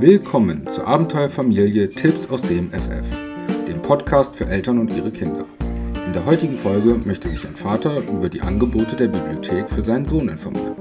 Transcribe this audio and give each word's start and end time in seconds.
Willkommen 0.00 0.64
zur 0.68 0.86
Abenteuerfamilie 0.86 1.90
Tipps 1.90 2.30
aus 2.30 2.42
dem 2.42 2.70
FF, 2.70 3.04
dem 3.66 3.82
Podcast 3.82 4.36
für 4.36 4.46
Eltern 4.46 4.78
und 4.78 4.96
ihre 4.96 5.10
Kinder. 5.10 5.44
In 6.06 6.12
der 6.12 6.24
heutigen 6.24 6.56
Folge 6.56 7.00
möchte 7.04 7.28
sich 7.28 7.44
ein 7.44 7.56
Vater 7.56 8.02
über 8.08 8.28
die 8.28 8.40
Angebote 8.40 8.94
der 8.94 9.08
Bibliothek 9.08 9.68
für 9.68 9.82
seinen 9.82 10.04
Sohn 10.04 10.28
informieren. 10.28 10.76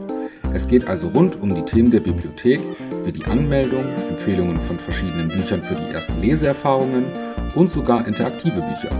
Es 0.53 0.67
geht 0.67 0.87
also 0.87 1.07
rund 1.07 1.41
um 1.41 1.55
die 1.55 1.63
Themen 1.63 1.89
der 1.89 2.01
Bibliothek, 2.01 2.59
wie 3.05 3.11
die 3.11 3.25
Anmeldung, 3.25 3.85
Empfehlungen 4.07 4.61
von 4.61 4.77
verschiedenen 4.77 5.29
Büchern 5.29 5.63
für 5.63 5.73
die 5.73 5.91
ersten 5.91 6.21
Leseerfahrungen 6.21 7.07
und 7.55 7.71
sogar 7.71 8.05
interaktive 8.05 8.61
Bücher. 8.61 8.91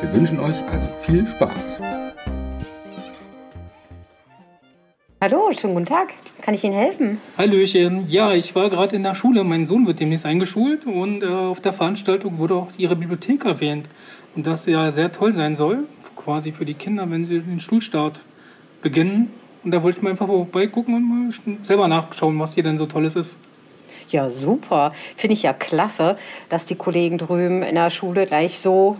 Wir 0.00 0.12
wünschen 0.12 0.40
euch 0.40 0.60
also 0.68 0.92
viel 1.02 1.24
Spaß. 1.28 1.78
Hallo, 5.20 5.52
schönen 5.52 5.74
guten 5.74 5.86
Tag. 5.86 6.08
Kann 6.50 6.56
ich 6.56 6.64
Ihnen 6.64 6.74
helfen? 6.74 7.20
Hallöchen. 7.38 8.08
Ja, 8.08 8.32
ich 8.34 8.56
war 8.56 8.70
gerade 8.70 8.96
in 8.96 9.04
der 9.04 9.14
Schule. 9.14 9.44
Mein 9.44 9.66
Sohn 9.66 9.86
wird 9.86 10.00
demnächst 10.00 10.26
eingeschult 10.26 10.84
und 10.84 11.22
äh, 11.22 11.26
auf 11.28 11.60
der 11.60 11.72
Veranstaltung 11.72 12.38
wurde 12.38 12.56
auch 12.56 12.72
Ihre 12.76 12.96
Bibliothek 12.96 13.44
erwähnt. 13.44 13.86
Und 14.34 14.48
dass 14.48 14.64
sie 14.64 14.72
ja 14.72 14.90
sehr 14.90 15.12
toll 15.12 15.32
sein 15.32 15.54
soll, 15.54 15.84
quasi 16.16 16.50
für 16.50 16.64
die 16.64 16.74
Kinder, 16.74 17.08
wenn 17.08 17.24
sie 17.24 17.38
den 17.38 17.60
Schulstart 17.60 18.18
beginnen. 18.82 19.30
Und 19.62 19.70
da 19.70 19.84
wollte 19.84 19.98
ich 19.98 20.02
mal 20.02 20.10
einfach 20.10 20.26
vorbeigucken 20.26 20.92
und 20.94 21.08
mal 21.08 21.32
selber 21.62 21.86
nachschauen, 21.86 22.36
was 22.40 22.54
hier 22.54 22.64
denn 22.64 22.78
so 22.78 22.86
Tolles 22.86 23.14
ist. 23.14 23.38
Ja, 24.08 24.28
super. 24.28 24.92
Finde 25.14 25.34
ich 25.34 25.44
ja 25.44 25.52
klasse, 25.52 26.16
dass 26.48 26.66
die 26.66 26.74
Kollegen 26.74 27.16
drüben 27.16 27.62
in 27.62 27.76
der 27.76 27.90
Schule 27.90 28.26
gleich 28.26 28.58
so 28.58 28.96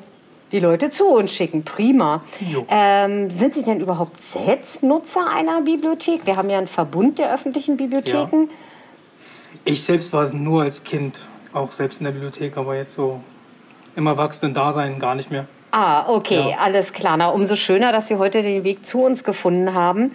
die 0.53 0.61
Leute 0.61 0.91
zu 0.91 1.07
uns 1.07 1.33
schicken. 1.33 1.65
Prima. 1.65 2.23
Ähm, 2.69 3.31
sind 3.31 3.55
Sie 3.55 3.63
denn 3.63 3.81
überhaupt 3.81 4.23
selbst 4.23 4.83
Nutzer 4.83 5.27
einer 5.29 5.63
Bibliothek? 5.63 6.27
Wir 6.27 6.37
haben 6.37 6.51
ja 6.51 6.59
einen 6.59 6.67
Verbund 6.67 7.19
der 7.19 7.33
öffentlichen 7.33 7.77
Bibliotheken. 7.77 8.43
Ja. 8.43 8.49
Ich 9.65 9.85
selbst 9.85 10.13
war 10.13 10.33
nur 10.33 10.63
als 10.63 10.85
Kind 10.85 11.19
auch 11.53 11.73
selbst 11.73 12.01
in 12.01 12.05
der 12.05 12.13
Bibliothek, 12.13 12.57
aber 12.57 12.77
jetzt 12.77 12.95
so 12.95 13.21
im 13.97 14.07
Erwachsenen-Dasein 14.07 14.99
gar 14.99 15.15
nicht 15.15 15.31
mehr. 15.31 15.47
Ah, 15.73 16.09
okay, 16.09 16.51
ja. 16.51 16.57
alles 16.59 16.93
klar. 16.93 17.17
Na, 17.17 17.29
umso 17.29 17.55
schöner, 17.55 17.93
dass 17.93 18.09
Sie 18.09 18.17
heute 18.17 18.43
den 18.43 18.65
Weg 18.65 18.85
zu 18.85 19.03
uns 19.03 19.23
gefunden 19.23 19.73
haben. 19.73 20.13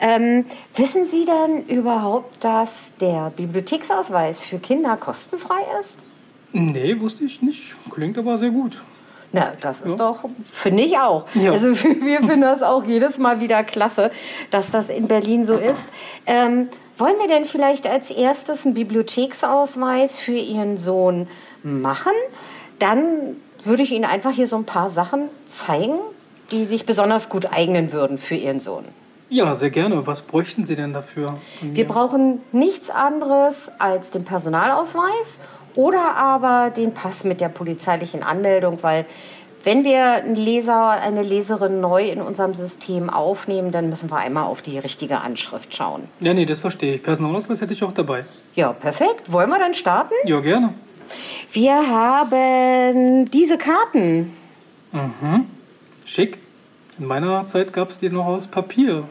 Ähm, 0.00 0.46
wissen 0.74 1.06
Sie 1.06 1.24
denn 1.24 1.66
überhaupt, 1.66 2.42
dass 2.42 2.92
der 3.00 3.32
Bibliotheksausweis 3.36 4.42
für 4.42 4.58
Kinder 4.58 4.96
kostenfrei 4.96 5.60
ist? 5.80 5.98
Nee, 6.52 6.98
wusste 6.98 7.24
ich 7.24 7.42
nicht. 7.42 7.76
Klingt 7.90 8.18
aber 8.18 8.38
sehr 8.38 8.50
gut. 8.50 8.82
Na, 9.32 9.52
das 9.60 9.82
ist 9.82 9.92
ja. 9.92 9.96
doch, 9.96 10.20
finde 10.44 10.82
ich 10.82 10.98
auch. 10.98 11.26
Ja. 11.34 11.52
Also 11.52 11.68
wir 11.82 12.18
finden 12.18 12.42
das 12.42 12.62
auch 12.62 12.84
jedes 12.84 13.18
Mal 13.18 13.40
wieder 13.40 13.64
klasse, 13.64 14.10
dass 14.50 14.70
das 14.70 14.88
in 14.88 15.08
Berlin 15.08 15.44
so 15.44 15.56
ist. 15.56 15.88
Ähm, 16.26 16.68
wollen 16.98 17.16
wir 17.18 17.28
denn 17.28 17.44
vielleicht 17.44 17.86
als 17.86 18.10
erstes 18.10 18.64
einen 18.64 18.74
Bibliotheksausweis 18.74 20.18
für 20.18 20.32
Ihren 20.32 20.78
Sohn 20.78 21.28
machen? 21.62 22.12
Dann 22.78 23.36
würde 23.62 23.82
ich 23.82 23.92
Ihnen 23.92 24.04
einfach 24.04 24.30
hier 24.30 24.46
so 24.46 24.56
ein 24.56 24.64
paar 24.64 24.88
Sachen 24.88 25.28
zeigen, 25.44 25.98
die 26.50 26.64
sich 26.64 26.86
besonders 26.86 27.28
gut 27.28 27.52
eignen 27.52 27.92
würden 27.92 28.16
für 28.16 28.34
Ihren 28.34 28.60
Sohn. 28.60 28.86
Ja, 29.28 29.54
sehr 29.56 29.70
gerne. 29.70 30.06
Was 30.06 30.22
bräuchten 30.22 30.66
Sie 30.66 30.76
denn 30.76 30.92
dafür? 30.92 31.38
Wir 31.60 31.86
brauchen 31.86 32.40
nichts 32.52 32.90
anderes 32.90 33.70
als 33.78 34.12
den 34.12 34.24
Personalausweis 34.24 35.40
oder 35.76 36.16
aber 36.16 36.70
den 36.70 36.92
Pass 36.94 37.24
mit 37.24 37.40
der 37.40 37.48
polizeilichen 37.48 38.22
Anmeldung, 38.22 38.82
weil 38.82 39.06
wenn 39.66 39.82
wir 39.82 40.04
einen 40.04 40.36
Leser, 40.36 40.90
eine 40.90 41.22
Leserin 41.22 41.80
neu 41.80 42.08
in 42.08 42.20
unserem 42.20 42.54
System 42.54 43.10
aufnehmen, 43.10 43.72
dann 43.72 43.88
müssen 43.88 44.08
wir 44.10 44.16
einmal 44.16 44.44
auf 44.44 44.62
die 44.62 44.78
richtige 44.78 45.20
Anschrift 45.20 45.74
schauen. 45.74 46.04
Ja, 46.20 46.34
nee, 46.34 46.46
das 46.46 46.60
verstehe 46.60 46.94
ich. 46.94 47.02
Personalausweis 47.02 47.60
hätte 47.60 47.72
ich 47.72 47.82
auch 47.82 47.92
dabei. 47.92 48.24
Ja, 48.54 48.72
perfekt. 48.72 49.32
Wollen 49.32 49.50
wir 49.50 49.58
dann 49.58 49.74
starten? 49.74 50.14
Ja, 50.24 50.38
gerne. 50.38 50.74
Wir 51.50 51.74
haben 51.74 53.28
diese 53.32 53.58
Karten. 53.58 54.32
Mhm. 54.92 55.46
Schick. 56.04 56.38
In 56.98 57.06
meiner 57.06 57.46
Zeit 57.46 57.72
gab 57.72 57.90
es 57.90 57.98
die 57.98 58.08
noch 58.08 58.26
aus 58.26 58.46
Papier. 58.46 59.04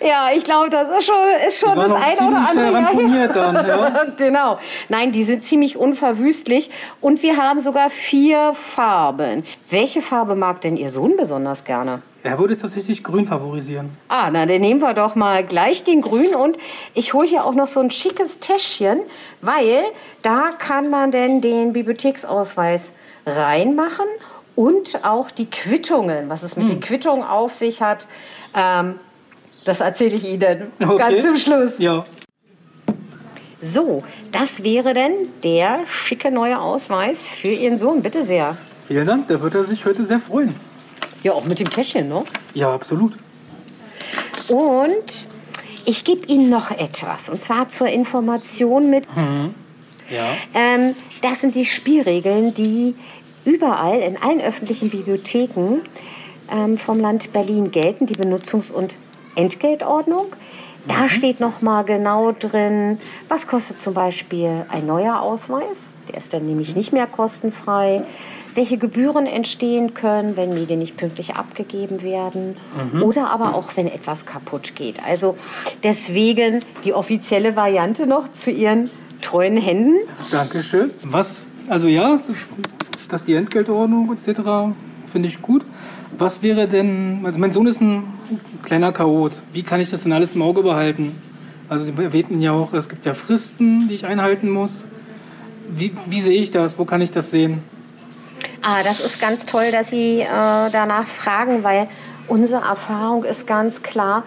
Ja, 0.00 0.28
ich 0.34 0.44
glaube, 0.44 0.70
das 0.70 0.88
ist 0.98 1.06
schon, 1.06 1.14
ist 1.46 1.58
schon 1.58 1.76
das 1.76 1.90
eine 1.92 2.28
oder 2.28 2.48
andere. 2.48 3.28
Dann, 3.32 3.66
ja. 3.66 4.06
genau. 4.16 4.58
Nein, 4.88 5.10
die 5.10 5.24
sind 5.24 5.42
ziemlich 5.42 5.76
unverwüstlich. 5.76 6.70
Und 7.00 7.22
wir 7.22 7.36
haben 7.36 7.58
sogar 7.58 7.90
vier 7.90 8.54
Farben. 8.54 9.44
Welche 9.68 10.00
Farbe 10.00 10.36
mag 10.36 10.60
denn 10.60 10.76
Ihr 10.76 10.90
Sohn 10.90 11.16
besonders 11.16 11.64
gerne? 11.64 12.02
Er 12.22 12.38
würde 12.38 12.56
tatsächlich 12.56 13.02
grün 13.02 13.26
favorisieren. 13.26 13.90
Ah, 14.08 14.28
na, 14.30 14.46
dann 14.46 14.60
nehmen 14.60 14.80
wir 14.80 14.94
doch 14.94 15.14
mal 15.14 15.44
gleich 15.44 15.82
den 15.82 16.00
grün. 16.00 16.34
Und 16.34 16.58
ich 16.94 17.14
hole 17.14 17.26
hier 17.26 17.44
auch 17.44 17.54
noch 17.54 17.66
so 17.66 17.80
ein 17.80 17.90
schickes 17.90 18.38
Täschchen, 18.38 19.00
weil 19.40 19.82
da 20.22 20.50
kann 20.58 20.90
man 20.90 21.10
denn 21.10 21.40
den 21.40 21.72
Bibliotheksausweis 21.72 22.92
reinmachen 23.26 24.06
und 24.54 25.04
auch 25.04 25.30
die 25.30 25.46
Quittungen, 25.46 26.28
was 26.28 26.42
es 26.42 26.56
mit 26.56 26.68
hm. 26.68 26.74
den 26.74 26.80
Quittungen 26.80 27.24
auf 27.24 27.52
sich 27.52 27.82
hat. 27.82 28.06
Ähm, 28.54 28.98
das 29.68 29.80
erzähle 29.80 30.16
ich 30.16 30.24
Ihnen 30.24 30.72
okay. 30.80 30.98
ganz 30.98 31.22
zum 31.22 31.36
Schluss. 31.36 31.78
Ja. 31.78 32.04
So, 33.60 34.02
das 34.32 34.62
wäre 34.62 34.94
denn 34.94 35.12
der 35.42 35.80
schicke 35.86 36.30
neue 36.30 36.60
Ausweis 36.60 37.28
für 37.28 37.48
Ihren 37.48 37.76
Sohn. 37.76 38.02
Bitte 38.02 38.24
sehr. 38.24 38.56
Vielen 38.86 39.06
Dank, 39.06 39.28
da 39.28 39.40
wird 39.42 39.54
er 39.54 39.64
sich 39.64 39.84
heute 39.84 40.04
sehr 40.04 40.20
freuen. 40.20 40.54
Ja, 41.22 41.32
auch 41.32 41.44
mit 41.44 41.58
dem 41.58 41.68
Täschchen, 41.68 42.08
ne? 42.08 42.24
Ja, 42.54 42.72
absolut. 42.72 43.12
Und 44.48 45.26
ich 45.84 46.04
gebe 46.04 46.26
Ihnen 46.26 46.48
noch 46.48 46.70
etwas. 46.70 47.28
Und 47.28 47.42
zwar 47.42 47.68
zur 47.68 47.88
Information 47.88 48.88
mit. 48.88 49.04
Mhm. 49.14 49.54
Ja. 50.08 50.34
Ähm, 50.54 50.94
das 51.20 51.40
sind 51.40 51.54
die 51.54 51.66
Spielregeln, 51.66 52.54
die 52.54 52.94
überall 53.44 54.00
in 54.00 54.16
allen 54.16 54.40
öffentlichen 54.40 54.88
Bibliotheken 54.88 55.80
ähm, 56.50 56.78
vom 56.78 57.00
Land 57.00 57.32
Berlin 57.32 57.70
gelten. 57.70 58.06
Die 58.06 58.16
Benutzungs- 58.16 58.72
und 58.72 58.94
Entgeltordnung. 59.38 60.26
Da 60.86 61.02
mhm. 61.02 61.08
steht 61.08 61.40
noch 61.40 61.60
mal 61.60 61.82
genau 61.82 62.32
drin, 62.32 62.98
was 63.28 63.46
kostet 63.46 63.80
zum 63.80 63.94
Beispiel 63.94 64.64
ein 64.68 64.86
neuer 64.86 65.20
Ausweis. 65.20 65.92
Der 66.08 66.16
ist 66.16 66.32
dann 66.32 66.46
nämlich 66.46 66.74
nicht 66.74 66.92
mehr 66.92 67.06
kostenfrei. 67.06 68.02
Welche 68.54 68.78
Gebühren 68.78 69.26
entstehen 69.26 69.94
können, 69.94 70.36
wenn 70.36 70.54
Medien 70.54 70.78
nicht 70.78 70.96
pünktlich 70.96 71.36
abgegeben 71.36 72.02
werden 72.02 72.56
mhm. 72.92 73.02
oder 73.02 73.30
aber 73.30 73.54
auch, 73.54 73.76
wenn 73.76 73.86
etwas 73.86 74.24
kaputt 74.24 74.74
geht. 74.74 75.04
Also 75.04 75.36
deswegen 75.84 76.60
die 76.84 76.94
offizielle 76.94 77.54
Variante 77.54 78.06
noch 78.06 78.32
zu 78.32 78.50
Ihren 78.50 78.90
treuen 79.20 79.56
Händen. 79.56 79.96
Dankeschön. 80.30 80.90
Was, 81.02 81.42
also 81.68 81.86
ja, 81.86 82.18
dass 83.08 83.24
die 83.24 83.34
Entgeltordnung 83.34 84.12
etc. 84.12 84.40
finde 85.10 85.28
ich 85.28 85.42
gut. 85.42 85.64
Was 86.16 86.42
wäre 86.42 86.66
denn, 86.66 87.20
also 87.24 87.38
mein 87.38 87.52
Sohn 87.52 87.66
ist 87.66 87.80
ein 87.80 88.04
kleiner 88.62 88.92
Chaot. 88.92 89.42
Wie 89.52 89.62
kann 89.62 89.80
ich 89.80 89.90
das 89.90 90.02
denn 90.02 90.12
alles 90.12 90.34
im 90.34 90.42
Auge 90.42 90.62
behalten? 90.62 91.16
Also 91.68 91.84
Sie 91.84 91.92
erwähnten 92.02 92.40
ja 92.40 92.52
auch, 92.52 92.72
es 92.72 92.88
gibt 92.88 93.04
ja 93.04 93.14
Fristen, 93.14 93.88
die 93.88 93.94
ich 93.94 94.06
einhalten 94.06 94.48
muss. 94.48 94.88
Wie, 95.68 95.92
wie 96.06 96.20
sehe 96.20 96.40
ich 96.40 96.50
das? 96.50 96.78
Wo 96.78 96.84
kann 96.84 97.02
ich 97.02 97.10
das 97.10 97.30
sehen? 97.30 97.62
Ah, 98.62 98.82
das 98.82 99.00
ist 99.00 99.20
ganz 99.20 99.44
toll, 99.44 99.70
dass 99.70 99.88
Sie 99.88 100.20
äh, 100.20 100.26
danach 100.26 101.06
fragen, 101.06 101.62
weil 101.62 101.88
unsere 102.26 102.62
Erfahrung 102.62 103.24
ist 103.24 103.46
ganz 103.46 103.82
klar, 103.82 104.24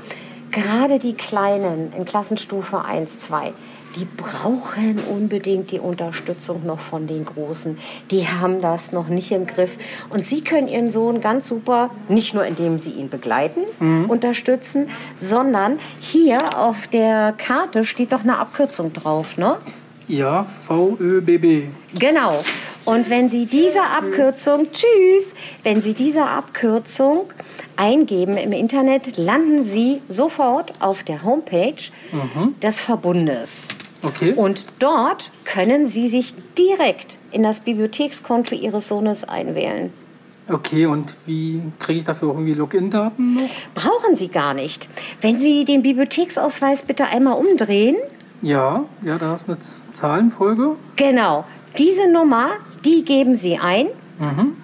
gerade 0.52 1.00
die 1.00 1.14
Kleinen 1.14 1.94
in 1.98 2.06
Klassenstufe 2.06 2.84
1, 2.84 3.22
2, 3.22 3.54
die 3.96 4.06
brauchen 4.06 5.00
unbedingt 5.10 5.72
die 5.72 5.80
Unterstützung 5.80 6.66
noch 6.66 6.80
von 6.80 7.08
den 7.08 7.26
Großen. 7.26 7.78
Die 8.10 8.28
haben 8.28 8.62
das 8.62 8.92
noch 8.92 9.08
nicht 9.08 9.32
im 9.32 9.48
Griff. 9.48 9.78
Und 10.10 10.26
Sie 10.26 10.42
können 10.42 10.68
Ihren 10.68 10.92
Sohn 10.92 11.22
ganz 11.22 11.48
super, 11.48 11.90
nicht 12.08 12.34
nur 12.34 12.46
indem 12.46 12.80
Sie 12.80 12.92
ihn 12.92 13.10
begleiten, 13.10 13.62
mhm. 13.80 14.10
unterstützen, 14.10 14.90
sondern 15.20 15.80
hier 16.00 16.58
auf 16.58 16.88
der 16.88 17.34
Karte 17.38 17.86
steht 17.86 18.12
doch 18.12 18.22
eine 18.22 18.38
Abkürzung 18.38 18.94
drauf, 18.94 19.38
ne? 19.38 19.58
Ja, 20.08 20.46
VÖBB. 20.68 21.70
Genau. 21.98 22.44
Und 22.84 23.10
wenn 23.10 23.30
Sie 23.30 23.46
diese 23.46 23.82
Abkürzung, 23.82 24.68
tschüss, 24.72 25.36
wenn 25.64 25.82
Sie 25.82 25.94
diese 25.94 26.24
Abkürzung 26.24 27.32
eingeben 27.76 28.38
im 28.38 28.52
Internet, 28.52 29.18
landen 29.18 29.64
Sie 29.64 30.02
sofort 30.08 30.74
auf 30.82 31.04
der 31.04 31.24
Homepage 31.24 31.76
mhm. 32.12 32.60
des 32.60 32.80
Verbundes. 32.80 33.68
Okay. 34.04 34.34
Und 34.34 34.66
dort 34.80 35.32
können 35.46 35.86
Sie 35.86 36.08
sich 36.08 36.34
direkt 36.58 37.18
in 37.32 37.44
das 37.44 37.60
Bibliothekskonto 37.60 38.56
Ihres 38.56 38.88
Sohnes 38.88 39.24
einwählen. 39.24 39.94
Okay, 40.50 40.86
und 40.86 41.14
wie 41.26 41.62
kriege 41.80 42.00
ich 42.00 42.06
dafür 42.06 42.30
irgendwie 42.30 42.54
Login-Daten? 42.54 43.38
Brauchen 43.76 44.16
Sie 44.16 44.28
gar 44.28 44.54
nicht. 44.54 44.88
Wenn 45.22 45.38
Sie 45.38 45.66
den 45.66 45.84
Bibliotheksausweis 45.84 46.82
bitte 46.82 47.06
einmal 47.06 47.38
umdrehen. 47.38 47.96
Ja, 48.42 48.86
ja, 49.04 49.18
da 49.18 49.36
ist 49.36 49.48
eine 49.48 49.58
Zahlenfolge. 49.94 50.76
Genau. 50.96 51.46
Diese 51.78 52.12
Nummer, 52.12 52.54
die 52.84 53.06
geben 53.06 53.36
Sie 53.36 53.58
ein. 53.58 53.88
Mhm. 54.20 54.58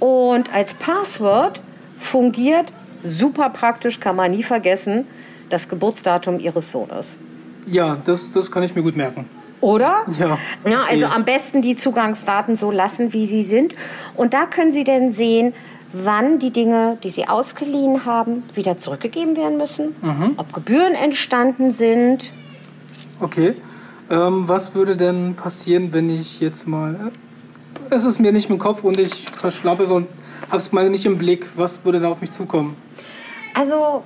Und 0.00 0.52
als 0.52 0.74
Passwort 0.74 1.60
fungiert 1.98 2.72
super 3.04 3.50
praktisch, 3.50 4.00
kann 4.00 4.16
man 4.16 4.32
nie 4.32 4.42
vergessen, 4.42 5.06
das 5.48 5.68
Geburtsdatum 5.68 6.40
Ihres 6.40 6.72
Sohnes. 6.72 7.18
Ja, 7.66 7.96
das, 8.04 8.30
das 8.32 8.50
kann 8.50 8.62
ich 8.62 8.74
mir 8.74 8.82
gut 8.82 8.96
merken. 8.96 9.28
Oder? 9.60 10.04
Ja. 10.18 10.38
ja 10.68 10.80
also 10.88 11.06
Okay. 11.06 11.14
am 11.14 11.24
besten 11.24 11.62
die 11.62 11.76
Zugangsdaten 11.76 12.56
so 12.56 12.70
lassen, 12.70 13.12
wie 13.12 13.26
sie 13.26 13.42
sind. 13.42 13.74
Und 14.16 14.34
da 14.34 14.46
können 14.46 14.72
Sie 14.72 14.82
dann 14.84 15.10
sehen, 15.12 15.54
wann 15.92 16.38
die 16.40 16.50
Dinge, 16.50 16.98
die 17.04 17.10
Sie 17.10 17.28
ausgeliehen 17.28 18.04
haben, 18.04 18.42
wieder 18.54 18.76
zurückgegeben 18.78 19.36
werden 19.36 19.58
müssen, 19.58 19.94
Mhm. 20.02 20.32
ob 20.36 20.52
Gebühren 20.52 20.94
entstanden 20.94 21.70
sind. 21.70 22.32
Okay. 23.20 23.54
Ähm, 24.10 24.48
was 24.48 24.74
würde 24.74 24.96
denn 24.96 25.34
passieren, 25.36 25.92
wenn 25.92 26.10
ich 26.10 26.40
jetzt 26.40 26.66
mal. 26.66 26.94
äh, 26.94 27.94
Es 27.94 28.04
ist 28.04 28.18
mir 28.18 28.32
nicht 28.32 28.50
im 28.50 28.58
Kopf 28.58 28.82
und 28.82 28.98
ich 28.98 29.26
verschlappe 29.38 29.86
so 29.86 29.94
und 29.96 30.08
hab's 30.50 30.72
mal 30.72 30.88
nicht 30.90 31.04
im 31.06 31.18
Blick. 31.18 31.46
Was 31.56 31.84
würde 31.84 32.00
da 32.00 32.08
auf 32.08 32.20
mich 32.20 32.30
zukommen? 32.32 32.76
Also 33.54 34.02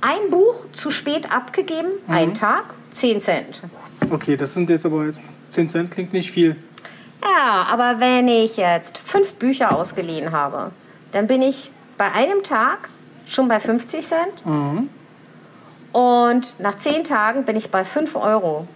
ein 0.00 0.30
Buch 0.30 0.64
zu 0.72 0.90
spät 0.90 1.32
abgegeben, 1.32 1.88
Mhm. 2.08 2.14
ein 2.14 2.34
Tag, 2.34 2.74
10 2.92 3.20
Cent. 3.20 3.62
Okay, 4.10 4.36
das 4.36 4.54
sind 4.54 4.68
jetzt 4.70 4.84
aber 4.86 5.06
jetzt 5.06 5.18
10 5.52 5.68
Cent, 5.68 5.90
klingt 5.90 6.12
nicht 6.12 6.30
viel. 6.30 6.56
Ja, 7.22 7.66
aber 7.70 8.00
wenn 8.00 8.28
ich 8.28 8.56
jetzt 8.56 8.98
fünf 8.98 9.34
Bücher 9.34 9.76
ausgeliehen 9.76 10.32
habe, 10.32 10.72
dann 11.12 11.26
bin 11.26 11.40
ich 11.42 11.70
bei 11.96 12.10
einem 12.12 12.42
Tag 12.42 12.88
schon 13.26 13.48
bei 13.48 13.60
50 13.60 14.04
Cent 14.06 14.44
Mhm. 14.46 14.88
und 15.92 16.58
nach 16.58 16.76
zehn 16.78 17.04
Tagen 17.04 17.44
bin 17.44 17.56
ich 17.56 17.70
bei 17.70 17.84
5 17.84 18.16
Euro. 18.16 18.66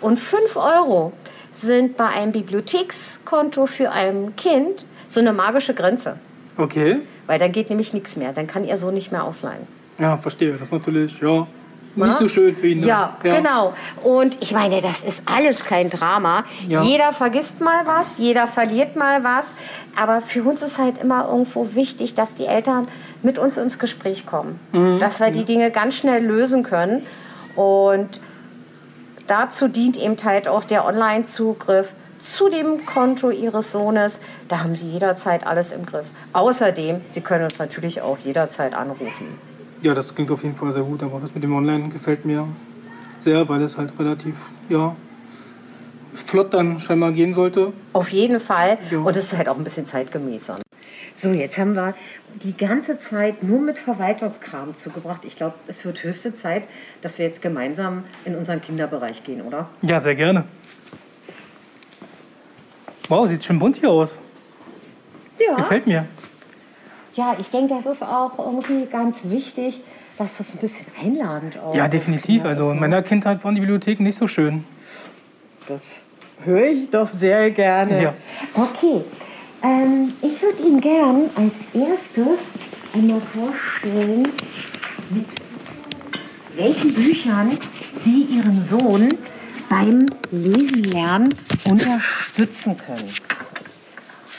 Und 0.00 0.18
5 0.18 0.56
Euro 0.56 1.12
sind 1.52 1.96
bei 1.96 2.06
einem 2.08 2.32
Bibliothekskonto 2.32 3.66
für 3.66 3.90
ein 3.90 4.36
Kind 4.36 4.84
so 5.08 5.20
eine 5.20 5.32
magische 5.32 5.72
Grenze. 5.74 6.18
Okay. 6.58 6.98
Weil 7.26 7.38
dann 7.38 7.52
geht 7.52 7.70
nämlich 7.70 7.92
nichts 7.94 8.16
mehr. 8.16 8.32
Dann 8.32 8.46
kann 8.46 8.64
ihr 8.64 8.76
so 8.76 8.90
nicht 8.90 9.10
mehr 9.10 9.24
ausleihen. 9.24 9.66
Ja, 9.98 10.18
verstehe. 10.18 10.52
Das 10.54 10.70
natürlich, 10.70 11.18
ja, 11.20 11.46
Na? 11.96 12.06
nicht 12.08 12.18
so 12.18 12.28
schön 12.28 12.54
für 12.54 12.68
ihn. 12.68 12.80
ne? 12.80 12.86
Ja, 12.86 13.16
genau. 13.22 13.72
Und 14.04 14.36
ich 14.42 14.52
meine, 14.52 14.80
das 14.80 15.02
ist 15.02 15.22
alles 15.26 15.64
kein 15.64 15.88
Drama. 15.88 16.44
Ja. 16.68 16.82
Jeder 16.82 17.12
vergisst 17.12 17.60
mal 17.60 17.86
was, 17.86 18.18
jeder 18.18 18.46
verliert 18.46 18.96
mal 18.96 19.24
was. 19.24 19.54
Aber 19.96 20.20
für 20.20 20.42
uns 20.42 20.62
ist 20.62 20.78
halt 20.78 20.98
immer 21.02 21.28
irgendwo 21.28 21.74
wichtig, 21.74 22.14
dass 22.14 22.34
die 22.34 22.46
Eltern 22.46 22.86
mit 23.22 23.38
uns 23.38 23.56
ins 23.56 23.78
Gespräch 23.78 24.26
kommen. 24.26 24.60
Mhm. 24.72 24.98
Dass 24.98 25.20
wir 25.20 25.30
die 25.30 25.44
Dinge 25.44 25.70
ganz 25.70 25.94
schnell 25.94 26.24
lösen 26.24 26.62
können. 26.62 27.02
Und 27.54 28.20
dazu 29.26 29.68
dient 29.68 29.96
eben 29.96 30.16
halt 30.22 30.48
auch 30.48 30.64
der 30.64 30.84
Online-Zugriff 30.84 31.92
zu 32.18 32.48
dem 32.48 32.86
Konto 32.86 33.30
Ihres 33.30 33.72
Sohnes. 33.72 34.20
Da 34.48 34.60
haben 34.60 34.74
Sie 34.74 34.90
jederzeit 34.90 35.46
alles 35.46 35.72
im 35.72 35.86
Griff. 35.86 36.06
Außerdem, 36.32 37.02
Sie 37.08 37.20
können 37.20 37.44
uns 37.44 37.58
natürlich 37.58 38.00
auch 38.00 38.18
jederzeit 38.18 38.74
anrufen. 38.74 39.38
Ja, 39.82 39.94
das 39.94 40.14
klingt 40.14 40.30
auf 40.30 40.42
jeden 40.42 40.54
Fall 40.54 40.72
sehr 40.72 40.82
gut, 40.82 41.02
aber 41.02 41.20
das 41.20 41.34
mit 41.34 41.42
dem 41.42 41.54
Online 41.54 41.88
gefällt 41.90 42.24
mir 42.24 42.48
sehr, 43.18 43.48
weil 43.48 43.62
es 43.62 43.76
halt 43.76 43.98
relativ, 43.98 44.34
ja, 44.68 44.96
flott 46.24 46.54
dann 46.54 46.80
scheinbar 46.80 47.12
gehen 47.12 47.34
sollte. 47.34 47.72
Auf 47.92 48.10
jeden 48.10 48.40
Fall. 48.40 48.78
Ja. 48.90 48.98
Und 48.98 49.16
es 49.16 49.32
ist 49.32 49.36
halt 49.36 49.48
auch 49.48 49.56
ein 49.56 49.64
bisschen 49.64 49.84
zeitgemäßer. 49.84 50.56
So, 51.22 51.30
jetzt 51.30 51.56
haben 51.56 51.74
wir 51.74 51.94
die 52.42 52.56
ganze 52.56 52.98
Zeit 52.98 53.42
nur 53.42 53.60
mit 53.60 53.78
Verwaltungskram 53.78 54.74
zugebracht. 54.74 55.24
Ich 55.24 55.36
glaube, 55.36 55.54
es 55.66 55.84
wird 55.84 56.02
höchste 56.02 56.34
Zeit, 56.34 56.64
dass 57.00 57.18
wir 57.18 57.26
jetzt 57.26 57.40
gemeinsam 57.40 58.04
in 58.24 58.34
unseren 58.34 58.60
Kinderbereich 58.60 59.24
gehen, 59.24 59.40
oder? 59.40 59.68
Ja, 59.82 59.98
sehr 60.00 60.14
gerne. 60.14 60.44
Wow, 63.08 63.28
sieht 63.28 63.44
schon 63.44 63.58
bunt 63.58 63.76
hier 63.76 63.90
aus. 63.90 64.18
Ja. 65.38 65.54
Gefällt 65.54 65.86
mir. 65.86 66.06
Ja, 67.16 67.34
ich 67.40 67.48
denke, 67.48 67.74
das 67.74 67.86
ist 67.86 68.02
auch 68.02 68.38
irgendwie 68.38 68.86
ganz 68.86 69.16
wichtig, 69.24 69.80
dass 70.18 70.36
das 70.36 70.52
ein 70.52 70.58
bisschen 70.58 70.86
einladend 71.02 71.58
auch 71.58 71.74
Ja, 71.74 71.88
definitiv. 71.88 72.42
Kinder 72.42 72.48
Also 72.50 72.68
in 72.68 72.74
ne? 72.74 72.80
meiner 72.82 73.02
Kindheit 73.02 73.42
waren 73.42 73.54
die 73.54 73.60
Bibliotheken 73.62 74.02
nicht 74.02 74.18
so 74.18 74.28
schön. 74.28 74.64
Das 75.66 75.82
höre 76.44 76.66
ich 76.66 76.90
doch 76.90 77.08
sehr 77.08 77.50
gerne. 77.50 78.02
Ja. 78.02 78.14
Okay, 78.54 79.02
ähm, 79.62 80.12
ich 80.20 80.40
würde 80.42 80.62
Ihnen 80.62 80.80
gern 80.80 81.30
als 81.34 81.54
erstes 81.72 82.38
einmal 82.92 83.20
vorstellen, 83.34 84.28
mit 85.08 85.26
welchen 86.54 86.94
Büchern 86.94 87.58
Sie 88.04 88.22
Ihren 88.24 88.66
Sohn 88.68 89.08
beim 89.70 90.06
Lesenlernen 90.30 91.34
unterstützen 91.64 92.76
können. 92.76 93.10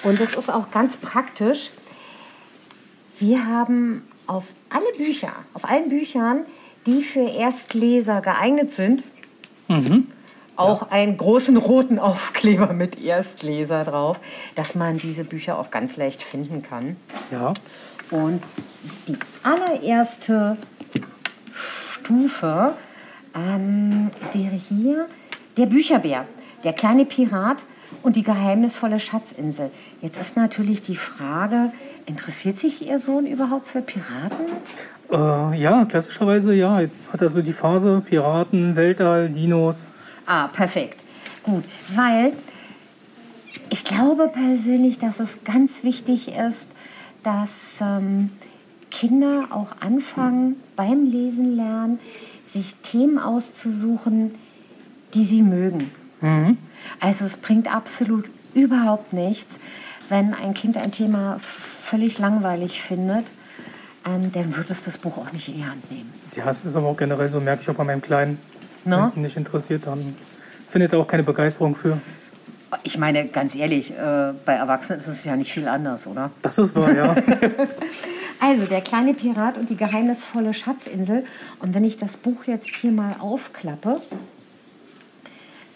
Und 0.03 0.21
das 0.21 0.35
ist 0.35 0.49
auch 0.49 0.69
ganz 0.69 0.95
praktisch. 0.97 1.71
Wir 3.19 3.45
haben 3.45 4.07
auf 4.27 4.43
alle 4.69 4.85
Bücher, 4.97 5.31
auf 5.53 5.65
allen 5.65 5.89
Büchern, 5.89 6.45
die 6.85 7.01
für 7.01 7.27
Erstleser 7.27 8.21
geeignet 8.21 8.71
sind, 8.71 9.03
Mhm. 9.67 10.07
auch 10.55 10.91
einen 10.91 11.17
großen 11.17 11.57
roten 11.57 11.99
Aufkleber 11.99 12.73
mit 12.73 13.01
Erstleser 13.01 13.83
drauf, 13.83 14.19
dass 14.55 14.75
man 14.75 14.97
diese 14.97 15.23
Bücher 15.23 15.57
auch 15.59 15.71
ganz 15.71 15.97
leicht 15.97 16.21
finden 16.21 16.61
kann. 16.63 16.95
Ja. 17.31 17.53
Und 18.11 18.41
die 19.07 19.17
allererste 19.43 20.57
Stufe 21.91 22.75
ähm, 23.35 24.09
wäre 24.33 24.55
hier 24.55 25.07
der 25.57 25.65
Bücherbär, 25.65 26.25
der 26.63 26.73
kleine 26.73 27.05
Pirat 27.05 27.65
und 28.03 28.15
die 28.15 28.23
geheimnisvolle 28.23 28.99
Schatzinsel. 28.99 29.71
Jetzt 30.01 30.19
ist 30.19 30.37
natürlich 30.37 30.81
die 30.81 30.95
Frage, 30.95 31.71
interessiert 32.05 32.57
sich 32.57 32.87
Ihr 32.87 32.99
Sohn 32.99 33.25
überhaupt 33.25 33.67
für 33.67 33.81
Piraten? 33.81 34.47
Äh, 35.11 35.59
ja, 35.59 35.85
klassischerweise 35.85 36.53
ja. 36.53 36.81
Jetzt 36.81 37.11
hat 37.11 37.21
er 37.21 37.29
so 37.29 37.41
die 37.41 37.53
Phase 37.53 38.01
Piraten, 38.05 38.75
Weltall, 38.75 39.29
Dinos. 39.29 39.87
Ah, 40.25 40.47
perfekt. 40.47 40.99
Gut, 41.43 41.63
weil 41.95 42.33
ich 43.69 43.83
glaube 43.83 44.29
persönlich, 44.29 44.99
dass 44.99 45.19
es 45.19 45.37
ganz 45.43 45.83
wichtig 45.83 46.29
ist, 46.29 46.69
dass 47.23 47.79
ähm, 47.81 48.31
Kinder 48.91 49.47
auch 49.51 49.73
anfangen 49.79 50.55
beim 50.75 51.05
Lesen 51.05 51.55
lernen, 51.55 51.99
sich 52.45 52.75
Themen 52.77 53.19
auszusuchen, 53.19 54.35
die 55.13 55.25
sie 55.25 55.41
mögen. 55.41 55.91
Mhm. 56.21 56.57
Also 56.99 57.25
es 57.25 57.37
bringt 57.37 57.73
absolut 57.73 58.29
überhaupt 58.53 59.13
nichts, 59.13 59.59
wenn 60.09 60.33
ein 60.33 60.53
Kind 60.53 60.77
ein 60.77 60.91
Thema 60.91 61.37
völlig 61.39 62.17
langweilig 62.17 62.81
findet, 62.81 63.31
ähm, 64.05 64.31
dann 64.31 64.55
wird 64.55 64.69
es 64.69 64.83
das 64.83 64.97
Buch 64.97 65.17
auch 65.17 65.31
nicht 65.31 65.47
in 65.49 65.55
die 65.55 65.65
Hand 65.65 65.91
nehmen. 65.91 66.13
Ja, 66.35 66.49
es 66.49 66.63
ist 66.63 66.75
aber 66.75 66.87
auch 66.87 66.97
generell 66.97 67.29
so, 67.29 67.39
merke 67.39 67.61
ich 67.63 67.69
auch 67.69 67.75
bei 67.75 67.83
meinem 67.83 68.01
Kleinen. 68.01 68.39
Wenn 68.85 69.03
es 69.03 69.15
ihn 69.15 69.21
nicht 69.21 69.35
interessiert, 69.35 69.85
dann 69.85 70.15
findet 70.69 70.93
er 70.93 70.99
auch 70.99 71.07
keine 71.07 71.23
Begeisterung 71.23 71.75
für. 71.75 71.99
Ich 72.83 72.97
meine, 72.97 73.27
ganz 73.27 73.55
ehrlich, 73.55 73.91
äh, 73.91 74.33
bei 74.45 74.53
Erwachsenen 74.53 74.99
ist 74.99 75.07
es 75.07 75.25
ja 75.25 75.35
nicht 75.35 75.51
viel 75.51 75.67
anders, 75.67 76.07
oder? 76.07 76.31
Das 76.41 76.57
ist 76.57 76.75
wahr, 76.75 76.93
ja. 76.93 77.15
Also, 78.39 78.65
der 78.65 78.81
kleine 78.81 79.15
Pirat 79.15 79.57
und 79.57 79.67
die 79.69 79.75
geheimnisvolle 79.75 80.53
Schatzinsel. 80.53 81.23
Und 81.59 81.73
wenn 81.73 81.83
ich 81.83 81.97
das 81.97 82.17
Buch 82.17 82.43
jetzt 82.45 82.67
hier 82.67 82.91
mal 82.91 83.15
aufklappe, 83.19 83.99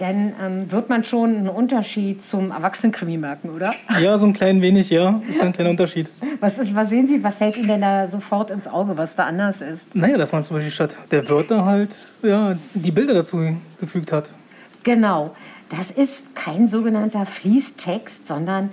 dann 0.01 0.33
ähm, 0.41 0.71
wird 0.71 0.89
man 0.89 1.03
schon 1.03 1.37
einen 1.37 1.49
Unterschied 1.49 2.23
zum 2.23 2.51
Erwachsenenkrimi 2.51 3.17
merken, 3.17 3.51
oder? 3.51 3.73
ja, 3.99 4.17
so 4.17 4.25
ein 4.25 4.33
klein 4.33 4.61
wenig, 4.61 4.89
ja. 4.89 5.21
Ist 5.29 5.41
ein 5.41 5.53
kleiner 5.53 5.69
Unterschied. 5.69 6.09
Was, 6.39 6.57
ist, 6.57 6.73
was 6.73 6.89
sehen 6.89 7.07
Sie, 7.07 7.23
was 7.23 7.37
fällt 7.37 7.55
Ihnen 7.55 7.67
denn 7.67 7.81
da 7.81 8.07
sofort 8.07 8.49
ins 8.49 8.67
Auge, 8.67 8.97
was 8.97 9.15
da 9.15 9.25
anders 9.25 9.61
ist? 9.61 9.95
Naja, 9.95 10.17
dass 10.17 10.31
man 10.31 10.43
zum 10.43 10.57
Beispiel 10.57 10.71
statt 10.71 10.97
der 11.11 11.29
Wörter 11.29 11.65
halt 11.65 11.91
ja, 12.23 12.57
die 12.73 12.91
Bilder 12.91 13.13
dazu 13.13 13.55
gefügt 13.79 14.11
hat. 14.11 14.33
Genau, 14.83 15.35
das 15.69 15.91
ist 15.91 16.35
kein 16.35 16.67
sogenannter 16.67 17.27
Fließtext, 17.27 18.27
sondern 18.27 18.71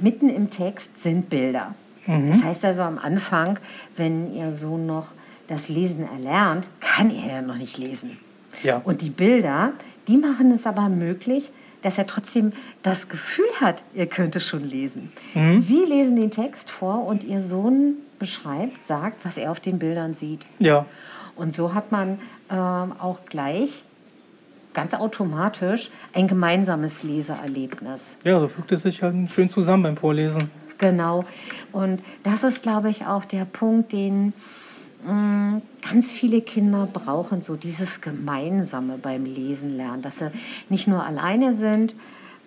mitten 0.00 0.28
im 0.28 0.48
Text 0.48 1.02
sind 1.02 1.28
Bilder. 1.28 1.74
Das 2.06 2.42
heißt 2.42 2.64
also 2.64 2.82
am 2.82 2.98
Anfang, 2.98 3.58
wenn 3.96 4.34
Ihr 4.34 4.52
Sohn 4.52 4.86
noch 4.86 5.08
das 5.48 5.68
Lesen 5.68 6.08
erlernt, 6.08 6.70
kann 6.80 7.10
er 7.10 7.34
ja 7.34 7.42
noch 7.42 7.56
nicht 7.56 7.76
lesen. 7.78 8.18
Ja. 8.62 8.80
Und 8.84 9.02
die 9.02 9.10
Bilder, 9.10 9.72
die 10.08 10.16
machen 10.16 10.52
es 10.52 10.66
aber 10.66 10.88
möglich, 10.88 11.50
dass 11.82 11.98
er 11.98 12.06
trotzdem 12.06 12.52
das 12.82 13.08
Gefühl 13.08 13.48
hat, 13.60 13.82
er 13.94 14.06
könnte 14.06 14.40
schon 14.40 14.68
lesen. 14.68 15.10
Sie 15.34 15.84
lesen 15.86 16.16
den 16.16 16.30
Text 16.30 16.70
vor 16.70 17.06
und 17.06 17.24
Ihr 17.24 17.42
Sohn 17.42 17.94
beschreibt, 18.18 18.84
sagt, 18.84 19.24
was 19.24 19.38
er 19.38 19.50
auf 19.50 19.60
den 19.60 19.78
Bildern 19.78 20.12
sieht. 20.12 20.46
Ja. 20.58 20.84
Und 21.36 21.54
so 21.54 21.72
hat 21.72 21.90
man 21.90 22.18
ähm, 22.50 22.92
auch 22.98 23.20
gleich 23.26 23.82
ganz 24.72 24.94
automatisch 24.94 25.90
ein 26.12 26.28
gemeinsames 26.28 27.02
Leseerlebnis. 27.02 28.16
Ja, 28.24 28.38
so 28.38 28.48
fügt 28.48 28.72
es 28.72 28.82
sich 28.82 29.02
halt 29.02 29.30
schön 29.30 29.48
zusammen 29.48 29.82
beim 29.82 29.96
Vorlesen. 29.96 30.50
Genau. 30.78 31.24
Und 31.72 32.02
das 32.22 32.44
ist, 32.44 32.62
glaube 32.62 32.90
ich, 32.90 33.06
auch 33.06 33.24
der 33.24 33.44
Punkt, 33.44 33.92
den 33.92 34.32
ganz 35.04 36.12
viele 36.12 36.40
Kinder 36.40 36.86
brauchen, 36.92 37.42
so 37.42 37.56
dieses 37.56 38.00
Gemeinsame 38.00 38.98
beim 38.98 39.24
Lesen 39.24 39.76
lernen, 39.76 40.02
dass 40.02 40.18
sie 40.18 40.30
nicht 40.68 40.86
nur 40.86 41.04
alleine 41.04 41.54
sind 41.54 41.94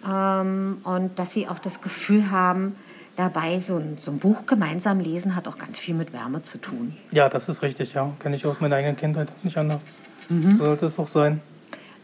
ähm, 0.07 0.77
und 0.83 1.17
dass 1.17 1.33
sie 1.33 1.47
auch 1.47 1.59
das 1.59 1.81
Gefühl 1.81 2.29
haben, 2.31 2.75
dabei 3.15 3.59
so 3.59 3.77
ein, 3.77 3.97
so 3.97 4.11
ein 4.11 4.19
Buch 4.19 4.45
gemeinsam 4.45 4.99
lesen 4.99 5.35
hat 5.35 5.47
auch 5.47 5.57
ganz 5.57 5.77
viel 5.77 5.93
mit 5.93 6.13
Wärme 6.13 6.41
zu 6.41 6.57
tun. 6.57 6.93
Ja, 7.11 7.29
das 7.29 7.47
ist 7.49 7.61
richtig, 7.61 7.93
ja. 7.93 8.11
Kenne 8.19 8.35
ich 8.35 8.45
aus 8.45 8.59
meiner 8.59 8.75
eigenen 8.75 8.97
Kindheit 8.97 9.31
nicht 9.43 9.57
anders. 9.57 9.85
So 10.29 10.57
sollte 10.57 10.85
es 10.87 10.97
auch 10.97 11.07
sein. 11.07 11.41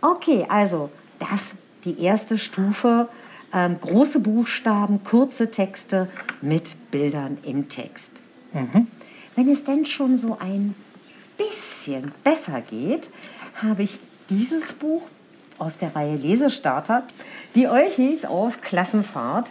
Okay, 0.01 0.45
also 0.49 0.89
das 1.17 1.41
die 1.85 2.01
erste 2.01 2.37
Stufe. 2.37 3.07
Ähm, 3.51 3.77
große 3.81 4.19
Buchstaben, 4.19 5.03
kurze 5.03 5.49
Texte 5.49 6.07
mit 6.41 6.75
Bildern 6.91 7.39
im 7.43 7.67
Text. 7.67 8.11
Wenn 9.39 9.53
es 9.53 9.63
denn 9.63 9.85
schon 9.85 10.17
so 10.17 10.37
ein 10.37 10.75
bisschen 11.37 12.11
besser 12.25 12.59
geht, 12.59 13.09
habe 13.63 13.83
ich 13.83 13.97
dieses 14.29 14.73
Buch 14.73 15.03
aus 15.57 15.77
der 15.77 15.95
Reihe 15.95 16.17
Lesestarter, 16.17 17.03
die 17.55 17.69
Euchis 17.69 18.25
auf 18.25 18.59
Klassenfahrt. 18.59 19.49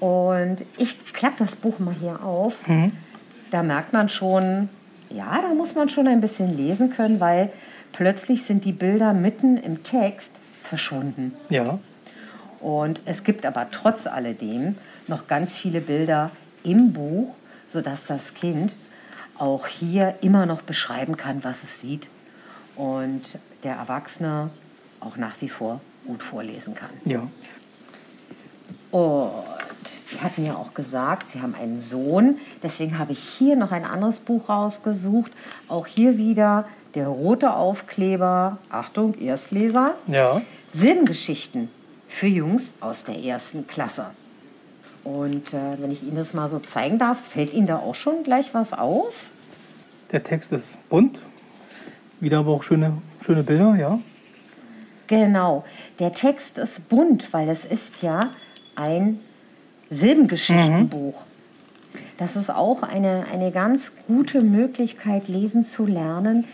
Und 0.00 0.64
ich 0.78 1.12
klappe 1.12 1.34
das 1.40 1.56
Buch 1.56 1.78
mal 1.78 1.94
hier 2.00 2.24
auf. 2.24 2.62
Da 3.50 3.62
merkt 3.62 3.92
man 3.92 4.08
schon, 4.08 4.70
ja, 5.10 5.42
da 5.42 5.52
muss 5.52 5.74
man 5.74 5.90
schon 5.90 6.08
ein 6.08 6.22
bisschen 6.22 6.56
lesen 6.56 6.88
können, 6.88 7.20
weil 7.20 7.52
plötzlich 7.92 8.44
sind 8.44 8.64
die 8.64 8.72
Bilder 8.72 9.12
mitten 9.12 9.58
im 9.58 9.82
Text 9.82 10.32
verschwunden. 10.62 11.34
Ja. 11.50 11.80
Und 12.60 13.02
es 13.04 13.24
gibt 13.24 13.44
aber 13.44 13.70
trotz 13.70 14.06
alledem 14.06 14.76
noch 15.06 15.26
ganz 15.26 15.54
viele 15.54 15.82
Bilder 15.82 16.30
im 16.64 16.94
Buch, 16.94 17.34
sodass 17.68 18.06
das 18.06 18.32
Kind 18.32 18.72
auch 19.38 19.66
hier 19.66 20.16
immer 20.20 20.46
noch 20.46 20.62
beschreiben 20.62 21.16
kann, 21.16 21.44
was 21.44 21.62
es 21.62 21.80
sieht. 21.80 22.08
Und 22.76 23.38
der 23.64 23.76
Erwachsene 23.76 24.50
auch 25.00 25.16
nach 25.16 25.40
wie 25.40 25.48
vor 25.48 25.80
gut 26.06 26.22
vorlesen 26.22 26.74
kann. 26.74 26.90
Ja. 27.04 27.28
Und 28.90 29.30
Sie 29.84 30.20
hatten 30.20 30.44
ja 30.44 30.54
auch 30.54 30.74
gesagt, 30.74 31.30
Sie 31.30 31.40
haben 31.40 31.54
einen 31.54 31.80
Sohn. 31.80 32.38
Deswegen 32.62 32.98
habe 32.98 33.12
ich 33.12 33.18
hier 33.20 33.56
noch 33.56 33.72
ein 33.72 33.84
anderes 33.84 34.18
Buch 34.18 34.48
rausgesucht. 34.48 35.32
Auch 35.68 35.86
hier 35.86 36.18
wieder 36.18 36.66
der 36.94 37.08
rote 37.08 37.54
Aufkleber. 37.54 38.58
Achtung, 38.68 39.14
Erstleser. 39.14 39.94
Ja. 40.06 40.42
Silbengeschichten 40.72 41.70
für 42.08 42.26
Jungs 42.26 42.72
aus 42.80 43.04
der 43.04 43.18
ersten 43.18 43.66
Klasse. 43.66 44.06
Und 45.04 45.52
äh, 45.52 45.80
wenn 45.80 45.90
ich 45.90 46.02
Ihnen 46.02 46.16
das 46.16 46.34
mal 46.34 46.48
so 46.48 46.58
zeigen 46.58 46.98
darf, 46.98 47.18
fällt 47.18 47.52
Ihnen 47.52 47.66
da 47.66 47.78
auch 47.78 47.94
schon 47.94 48.22
gleich 48.22 48.54
was 48.54 48.72
auf? 48.72 49.30
Der 50.12 50.22
Text 50.22 50.52
ist 50.52 50.76
bunt. 50.88 51.18
Wieder 52.20 52.38
aber 52.38 52.52
auch 52.52 52.62
schöne, 52.62 52.98
schöne 53.24 53.42
Bilder, 53.42 53.74
ja. 53.74 53.98
Genau, 55.08 55.64
der 55.98 56.14
Text 56.14 56.58
ist 56.58 56.88
bunt, 56.88 57.32
weil 57.32 57.48
es 57.48 57.64
ist 57.64 58.02
ja 58.02 58.20
ein 58.76 59.18
Silbengeschichtenbuch. 59.90 61.22
Das 62.16 62.36
ist 62.36 62.50
auch 62.50 62.82
eine, 62.82 63.26
eine 63.30 63.50
ganz 63.50 63.92
gute 64.06 64.40
Möglichkeit, 64.40 65.28
lesen 65.28 65.64
zu 65.64 65.84
lernen, 65.84 66.46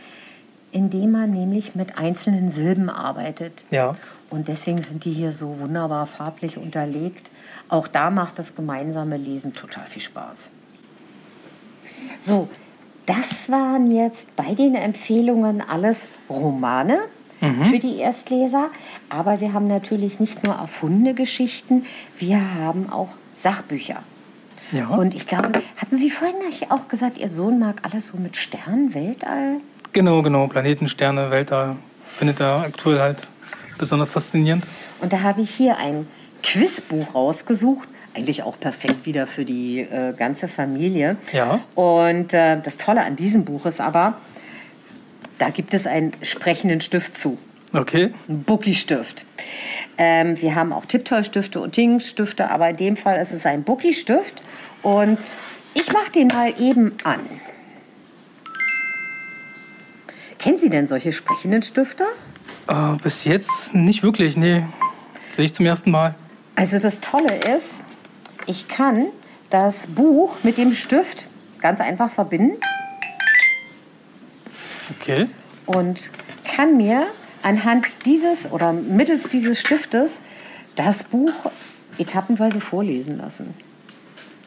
indem 0.72 1.12
man 1.12 1.30
nämlich 1.30 1.74
mit 1.74 1.98
einzelnen 1.98 2.48
Silben 2.48 2.90
arbeitet. 2.90 3.64
Ja. 3.70 3.96
Und 4.30 4.48
deswegen 4.48 4.80
sind 4.80 5.04
die 5.04 5.12
hier 5.12 5.32
so 5.32 5.60
wunderbar 5.60 6.06
farblich 6.06 6.58
unterlegt. 6.58 7.30
Auch 7.68 7.88
da 7.88 8.10
macht 8.10 8.38
das 8.38 8.54
gemeinsame 8.54 9.16
Lesen 9.16 9.54
total 9.54 9.86
viel 9.86 10.02
Spaß. 10.02 10.50
So, 12.20 12.48
das 13.06 13.50
waren 13.50 13.90
jetzt 13.90 14.34
bei 14.36 14.54
den 14.54 14.74
Empfehlungen 14.74 15.60
alles 15.60 16.06
Romane 16.28 16.98
für 17.40 17.78
die 17.78 17.98
Erstleser. 17.98 18.70
Aber 19.08 19.40
wir 19.40 19.52
haben 19.52 19.68
natürlich 19.68 20.18
nicht 20.18 20.44
nur 20.44 20.54
erfundene 20.56 21.14
Geschichten, 21.14 21.84
wir 22.18 22.54
haben 22.54 22.90
auch 22.90 23.10
Sachbücher. 23.34 24.02
Ja. 24.72 24.88
Und 24.88 25.14
ich 25.14 25.26
glaube, 25.26 25.62
hatten 25.76 25.96
Sie 25.96 26.10
vorhin 26.10 26.36
auch 26.68 26.88
gesagt, 26.88 27.16
Ihr 27.16 27.28
Sohn 27.28 27.58
mag 27.58 27.80
alles 27.82 28.08
so 28.08 28.18
mit 28.18 28.36
Sternen, 28.36 28.94
Weltall? 28.94 29.60
genau, 29.92 30.22
genau. 30.22 30.46
Planeten, 30.46 30.88
Sterne, 30.88 31.30
Weltall. 31.30 31.76
Findet 32.18 32.40
er 32.40 32.62
aktuell 32.62 32.98
halt 32.98 33.28
besonders 33.78 34.10
faszinierend. 34.10 34.64
Und 35.00 35.12
da 35.12 35.22
habe 35.22 35.40
ich 35.40 35.50
hier 35.50 35.78
ein 35.78 36.06
Quizbuch 36.42 37.14
rausgesucht. 37.14 37.88
Eigentlich 38.14 38.42
auch 38.42 38.58
perfekt 38.58 39.06
wieder 39.06 39.26
für 39.26 39.44
die 39.44 39.80
äh, 39.80 40.12
ganze 40.16 40.48
Familie. 40.48 41.16
Ja. 41.32 41.60
Und 41.74 42.32
äh, 42.34 42.60
das 42.60 42.76
Tolle 42.78 43.02
an 43.02 43.16
diesem 43.16 43.44
Buch 43.44 43.66
ist 43.66 43.80
aber, 43.80 44.14
da 45.38 45.50
gibt 45.50 45.74
es 45.74 45.86
einen 45.86 46.12
sprechenden 46.22 46.80
Stift 46.80 47.16
zu. 47.16 47.38
Okay. 47.72 48.12
Ein 48.28 48.42
Bookie-Stift. 48.44 49.24
Ähm, 49.98 50.40
wir 50.40 50.54
haben 50.54 50.72
auch 50.72 50.86
Tipptoy-Stifte 50.86 51.60
und 51.60 51.72
Ting-Stifte, 51.72 52.50
aber 52.50 52.70
in 52.70 52.76
dem 52.76 52.96
Fall 52.96 53.20
ist 53.20 53.32
es 53.32 53.46
ein 53.46 53.62
Bookie-Stift. 53.62 54.42
Und 54.82 55.18
ich 55.74 55.92
mache 55.92 56.10
den 56.12 56.28
mal 56.28 56.54
eben 56.60 56.94
an. 57.04 57.20
Kennen 60.38 60.56
Sie 60.58 60.70
denn 60.70 60.86
solche 60.86 61.12
sprechenden 61.12 61.62
Stifte? 61.62 62.04
Äh, 62.68 62.96
bis 63.02 63.24
jetzt 63.24 63.74
nicht 63.74 64.02
wirklich, 64.02 64.36
nee. 64.36 64.64
Sehe 65.32 65.44
ich 65.44 65.54
zum 65.54 65.66
ersten 65.66 65.90
Mal. 65.90 66.14
Also 66.58 66.80
das 66.80 66.98
Tolle 66.98 67.36
ist, 67.36 67.84
ich 68.46 68.66
kann 68.66 69.06
das 69.48 69.86
Buch 69.86 70.34
mit 70.42 70.58
dem 70.58 70.74
Stift 70.74 71.28
ganz 71.60 71.80
einfach 71.80 72.10
verbinden 72.10 72.56
Okay. 75.00 75.28
und 75.66 76.10
kann 76.42 76.76
mir 76.76 77.06
anhand 77.44 78.04
dieses 78.06 78.50
oder 78.50 78.72
mittels 78.72 79.28
dieses 79.28 79.60
Stiftes 79.60 80.20
das 80.74 81.04
Buch 81.04 81.30
etappenweise 81.96 82.60
vorlesen 82.60 83.18
lassen. 83.18 83.54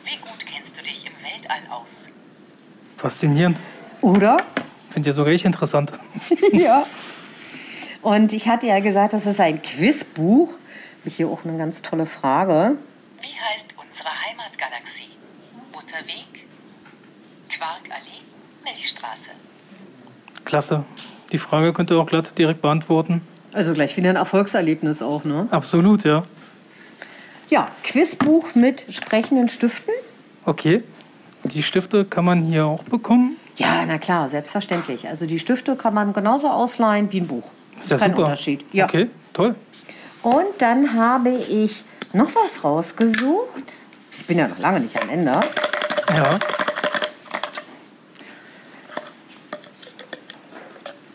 Wie 0.04 0.18
gut 0.18 0.46
kennst 0.46 0.78
du 0.78 0.84
dich 0.84 1.06
im 1.06 1.14
Weltall 1.24 1.62
aus? 1.70 2.10
Faszinierend. 2.98 3.56
Oder? 4.02 4.36
Finde 4.90 5.12
ja 5.12 5.14
sogar 5.14 5.32
ich 5.32 5.46
interessant. 5.46 5.94
ja. 6.52 6.86
Und 8.02 8.34
ich 8.34 8.50
hatte 8.50 8.68
ja 8.68 8.82
gesagt, 8.82 9.14
das 9.14 9.26
ist 9.26 9.40
ein 9.40 9.62
Quizbuch. 9.62 10.56
Hier 11.06 11.28
auch 11.28 11.44
eine 11.44 11.58
ganz 11.58 11.82
tolle 11.82 12.06
Frage. 12.06 12.78
Wie 13.20 13.54
heißt 13.54 13.74
unsere 13.76 14.10
Heimatgalaxie? 14.10 15.10
Butterweg? 15.72 16.46
Quarkallee? 17.50 18.22
Milchstraße? 18.64 19.32
Klasse. 20.46 20.84
Die 21.32 21.38
Frage 21.38 21.74
könnt 21.74 21.90
ihr 21.92 21.98
auch 21.98 22.08
glatt 22.08 22.38
direkt 22.38 22.62
beantworten. 22.62 23.22
Also 23.54 23.74
gleich 23.74 23.98
wieder 23.98 24.10
ein 24.10 24.16
Erfolgserlebnis 24.16 25.02
auch, 25.02 25.24
ne? 25.24 25.48
Absolut, 25.52 26.04
ja. 26.04 26.24
Ja, 27.50 27.70
Quizbuch 27.84 28.56
mit 28.56 28.86
sprechenden 28.90 29.50
Stiften. 29.50 29.94
Okay. 30.46 30.84
Die 31.44 31.64
Stifte 31.64 32.06
kann 32.06 32.24
man 32.24 32.44
hier 32.44 32.66
auch 32.66 32.84
bekommen. 32.84 33.38
Ja, 33.58 33.86
na 33.86 33.98
klar, 33.98 34.30
selbstverständlich. 34.30 35.08
Also 35.08 35.26
die 35.26 35.40
Stifte 35.40 35.76
kann 35.76 35.94
man 35.94 36.14
genauso 36.14 36.50
ausleihen 36.50 37.12
wie 37.12 37.22
ein 37.22 37.28
Buch. 37.28 37.50
Das 37.76 37.86
ist 37.86 37.92
ja 37.92 37.98
kein 37.98 38.12
super. 38.12 38.24
Unterschied. 38.24 38.64
Ja. 38.72 38.86
Okay, 38.86 39.10
toll. 39.34 39.56
Und 40.24 40.48
dann 40.60 40.94
habe 40.94 41.30
ich 41.30 41.84
noch 42.14 42.30
was 42.36 42.64
rausgesucht. 42.64 43.76
Ich 44.20 44.28
bin 44.28 44.38
ja 44.38 44.48
noch 44.48 44.60
lange 44.60 44.80
nicht 44.80 45.02
am 45.02 45.10
Ende. 45.10 45.32
Ja. 46.16 46.40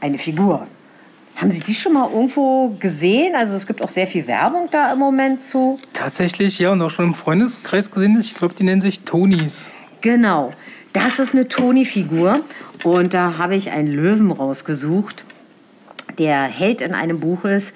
Eine 0.01 0.19
Figur. 0.19 0.67
Haben 1.37 1.51
Sie 1.51 1.61
die 1.61 1.75
schon 1.75 1.93
mal 1.93 2.11
irgendwo 2.11 2.71
gesehen? 2.81 3.35
Also 3.37 3.57
es 3.57 3.67
gibt 3.67 3.83
auch 3.83 3.91
sehr 3.91 4.07
viel 4.07 4.27
Werbung 4.27 4.69
da 4.71 4.93
im 4.93 4.99
Moment 4.99 5.45
zu. 5.45 5.79
Tatsächlich, 5.93 6.59
ja, 6.59 6.73
und 6.73 6.81
auch 6.81 6.91
schon 6.91 7.07
im 7.07 7.15
Freundeskreis 7.15 7.91
gesehen. 7.91 8.19
Ich 8.21 8.35
glaube, 8.35 8.55
die 8.59 8.65
nennen 8.65 8.81
sich 8.81 9.01
Tonis. 9.01 9.67
Genau, 10.01 10.53
das 10.95 11.19
ist 11.19 11.35
eine 11.35 11.47
Toni-Figur. 11.47 12.41
Und 12.85 13.13
da 13.13 13.37
habe 13.37 13.55
ich 13.55 13.71
einen 13.71 13.89
Löwen 13.89 14.31
rausgesucht, 14.31 15.25
der 16.19 16.45
Held 16.45 16.81
in 16.81 16.95
einem 16.95 17.21
Buch 17.21 17.45
ist. 17.45 17.75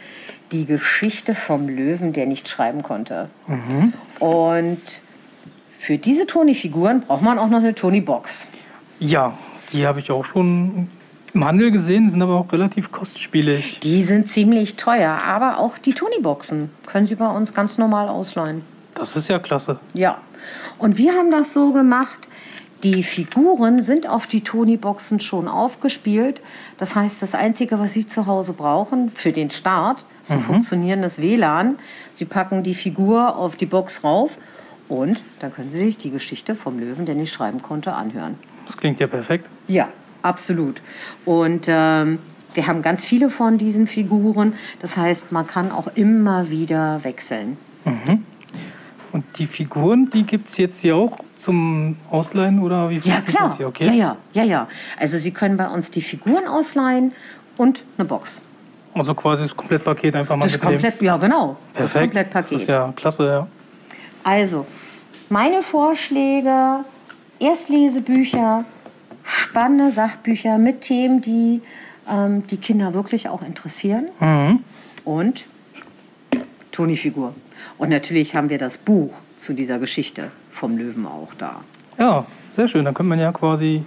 Die 0.53 0.67
Geschichte 0.67 1.35
vom 1.35 1.69
Löwen, 1.69 2.13
der 2.13 2.27
nicht 2.27 2.49
schreiben 2.49 2.83
konnte. 2.83 3.29
Und 4.19 4.81
für 5.79 5.97
diese 5.97 6.27
Toni-Figuren 6.27 7.03
braucht 7.03 7.23
man 7.23 7.39
auch 7.39 7.49
noch 7.49 7.59
eine 7.59 7.75
Toni-Box. 7.75 8.47
Ja, 8.99 9.39
die 9.73 9.87
habe 9.87 10.01
ich 10.01 10.11
auch 10.11 10.25
schon 10.25 10.89
im 11.33 11.45
Handel 11.45 11.71
gesehen, 11.71 12.11
sind 12.11 12.21
aber 12.23 12.35
auch 12.35 12.53
relativ 12.53 12.91
kostspielig. 12.91 13.81
Die 13.81 14.03
sind 14.03 14.27
ziemlich 14.27 14.77
teuer, 14.77 15.11
aber 15.25 15.59
auch 15.59 15.79
die 15.79 15.95
Toni-Boxen 15.95 16.71
können 16.87 17.07
Sie 17.07 17.15
bei 17.15 17.29
uns 17.29 17.55
ganz 17.55 17.79
normal 17.79 18.09
ausleihen. 18.09 18.63
Das 18.95 19.17
ist 19.17 19.29
ja 19.29 19.39
klasse. 19.39 19.79
Ja, 19.95 20.19
und 20.79 20.99
wir 20.99 21.13
haben 21.13 21.31
das 21.31 21.55
so 21.55 21.73
gemacht, 21.73 22.29
die 22.83 23.03
Figuren 23.03 23.83
sind 23.83 24.09
auf 24.09 24.27
die 24.27 24.41
Toni-Boxen 24.41 25.21
schon 25.21 25.49
aufgespielt. 25.49 26.43
Das 26.79 26.95
heißt, 26.95 27.21
das 27.23 27.35
Einzige, 27.35 27.79
was 27.79 27.93
Sie 27.93 28.07
zu 28.07 28.27
Hause 28.27 28.53
brauchen 28.53 29.11
für 29.11 29.33
den 29.33 29.51
Start, 29.51 30.05
ist 30.23 30.33
ein 30.33 30.39
funktionierendes 30.39 31.21
WLAN. 31.21 31.79
Sie 32.13 32.25
packen 32.25 32.63
die 32.63 32.75
Figur 32.75 33.37
auf 33.37 33.57
die 33.57 33.67
Box 33.67 34.03
rauf 34.03 34.39
und 34.89 35.21
dann 35.41 35.53
können 35.53 35.71
Sie 35.71 35.79
sich 35.79 35.99
die 35.99 36.11
Geschichte 36.11 36.55
vom 36.55 36.79
Löwen, 36.79 37.07
der 37.07 37.15
nicht 37.15 37.33
schreiben 37.33 37.63
konnte, 37.63 37.93
anhören. 37.93 38.37
Das 38.67 38.77
klingt 38.77 39.01
ja 39.01 39.07
perfekt. 39.07 39.47
Ja, 39.69 39.89
absolut. 40.23 40.81
Und 41.25 41.67
ähm, 41.69 42.19
wir 42.55 42.67
haben 42.67 42.83
ganz 42.83 43.05
viele 43.05 43.31
von 43.31 43.59
diesen 43.59 43.87
Figuren. 43.87 44.55
Das 44.81 44.97
heißt, 44.97 45.33
man 45.33 45.47
kann 45.47 45.71
auch 45.71 45.89
immer 45.95 46.51
wieder 46.51 47.05
wechseln. 47.05 47.57
Und 49.13 49.25
die 49.39 49.47
Figuren, 49.47 50.11
die 50.11 50.25
gibt 50.25 50.49
es 50.49 50.57
jetzt 50.57 50.81
hier 50.81 50.97
auch 50.97 51.19
zum 51.41 51.97
Ausleihen 52.11 52.61
oder 52.61 52.91
wie 52.91 52.97
Ja, 52.97 53.01
funktioniert 53.01 53.27
klar. 53.29 53.43
das 53.49 53.57
hier? 53.57 53.69
Okay. 53.69 53.85
Ja, 53.87 53.93
ja, 53.95 54.17
ja, 54.33 54.45
ja. 54.45 54.69
Also 54.99 55.19
Sie 55.19 55.31
können 55.31 55.57
bei 55.57 55.69
uns 55.69 55.91
die 55.91 56.03
Figuren 56.03 56.47
ausleihen 56.47 57.13
und 57.57 57.85
eine 57.99 58.07
Box. 58.07 58.41
Also 58.95 59.15
quasi 59.15 59.43
das 59.45 59.57
Komplettpaket 59.57 60.17
einfach 60.17 60.37
mal 60.37 60.45
Das 60.47 60.55
mitnehmen. 60.55 60.75
komplett, 60.83 61.03
ja 61.03 61.17
genau. 61.17 61.57
Das 61.75 61.93
Perfekt. 61.93 62.05
Komplettpaket. 62.05 62.53
Das 62.53 62.61
ist 62.63 62.69
ja 62.69 62.93
klasse, 62.97 63.27
ja. 63.27 63.47
Also, 64.25 64.67
meine 65.29 65.63
Vorschläge, 65.63 66.85
Erstlesebücher, 67.39 68.65
spannende 69.25 69.91
Sachbücher 69.93 70.59
mit 70.59 70.83
Themen, 70.83 71.23
die 71.23 71.63
ähm, 72.11 72.47
die 72.49 72.57
Kinder 72.57 72.93
wirklich 72.93 73.29
auch 73.29 73.43
interessieren. 73.43 74.09
Mhm. 74.19 74.65
Und 75.05 75.47
Toni-Figur. 76.73 77.35
Und 77.79 77.89
natürlich 77.91 78.35
haben 78.35 78.51
wir 78.51 78.59
das 78.59 78.79
Buch 78.79 79.13
zu 79.37 79.53
dieser 79.55 79.79
Geschichte 79.79 80.31
vom 80.51 80.77
Löwen 80.77 81.07
auch 81.07 81.35
da. 81.35 81.61
Ja, 81.99 82.27
sehr 82.53 82.69
schön. 82.69 82.85
Dann 82.85 82.95
könnte 82.95 83.09
man 83.09 83.21
ja 83.21 83.33
quasi 83.33 83.83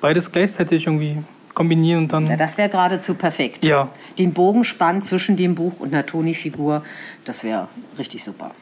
beides 0.00 0.32
gleichzeitig 0.32 0.86
irgendwie 0.86 1.18
kombinieren 1.54 2.04
und 2.04 2.12
dann. 2.12 2.26
Ja, 2.26 2.36
das 2.36 2.56
wäre 2.58 2.68
geradezu 2.68 3.14
perfekt. 3.14 3.64
Ja. 3.64 3.88
Den 4.18 4.32
Bogen 4.32 4.64
spannen 4.64 5.02
zwischen 5.02 5.36
dem 5.36 5.54
Buch 5.54 5.80
und 5.80 5.92
einer 5.92 6.06
Toni-Figur, 6.06 6.82
das 7.24 7.44
wäre 7.44 7.68
richtig 7.98 8.24
super. 8.24 8.52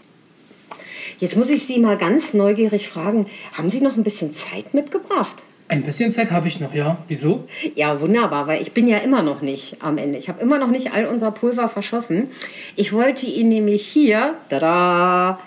Jetzt 1.20 1.36
muss 1.36 1.50
ich 1.50 1.66
Sie 1.66 1.78
mal 1.78 1.96
ganz 1.96 2.34
neugierig 2.34 2.88
fragen, 2.88 3.26
haben 3.52 3.70
Sie 3.70 3.80
noch 3.80 3.96
ein 3.96 4.04
bisschen 4.04 4.32
Zeit 4.32 4.74
mitgebracht? 4.74 5.42
Ein 5.70 5.82
bisschen 5.82 6.10
Zeit 6.10 6.30
habe 6.30 6.48
ich 6.48 6.60
noch, 6.60 6.72
ja. 6.74 6.96
Wieso? 7.08 7.46
Ja, 7.74 8.00
wunderbar, 8.00 8.46
weil 8.46 8.62
ich 8.62 8.72
bin 8.72 8.88
ja 8.88 8.98
immer 8.98 9.22
noch 9.22 9.42
nicht 9.42 9.82
am 9.82 9.98
Ende. 9.98 10.18
Ich 10.18 10.28
habe 10.30 10.40
immer 10.40 10.58
noch 10.58 10.68
nicht 10.68 10.92
all 10.92 11.06
unser 11.06 11.30
Pulver 11.30 11.68
verschossen. 11.68 12.28
Ich 12.74 12.94
wollte 12.94 13.26
Ihnen 13.26 13.50
nämlich 13.50 13.86
hier, 13.86 14.34
tada, 14.48 15.40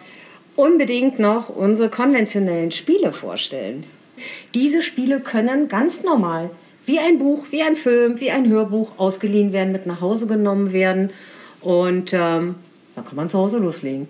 unbedingt 0.55 1.20
noch 1.20 1.50
unsere 1.50 1.89
konventionellen 1.89 2.72
Spiele 2.72 3.13
vorstellen. 3.13 3.84
Diese 4.53 4.81
Spiele 4.81 5.20
können 5.20 5.67
ganz 5.67 6.03
normal, 6.03 6.50
wie 6.86 7.00
ein 7.00 7.17
Buch, 7.17 7.46
wie 7.51 7.62
ein 7.63 7.75
Film, 7.75 8.20
wie 8.20 8.31
ein 8.31 8.50
Hörbuch 8.50 8.91
ausgeliehen 8.98 9.53
werden, 9.53 9.72
mit 9.72 9.86
nach 9.86 10.01
Hause 10.01 10.27
genommen 10.27 10.74
werden 10.74 11.12
und 11.62 12.13
ähm, 12.13 12.55
dann 12.96 13.05
kann 13.05 13.15
man 13.15 13.29
zu 13.29 13.38
Hause 13.38 13.58
loslegen. 13.58 14.08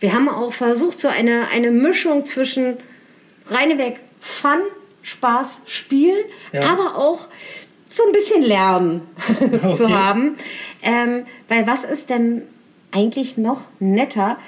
Wir 0.00 0.12
haben 0.14 0.28
auch 0.28 0.52
versucht, 0.52 0.98
so 0.98 1.08
eine, 1.08 1.48
eine 1.52 1.70
Mischung 1.70 2.24
zwischen 2.24 2.76
reineweg 3.48 3.96
Fun, 4.20 4.58
Spaß, 5.02 5.62
Spielen, 5.66 6.24
Ja. 6.52 6.62
aber 6.62 6.96
auch 6.96 7.26
so 7.88 8.02
ein 8.06 8.12
bisschen 8.12 8.42
Lernen 8.42 9.02
zu 9.76 9.84
Okay. 9.84 9.92
haben. 9.92 10.36
Ähm, 10.82 11.24
weil 11.48 11.66
was 11.66 11.84
ist 11.84 12.10
denn 12.10 12.42
eigentlich 12.92 13.36
noch 13.36 13.62
netter, 13.78 14.38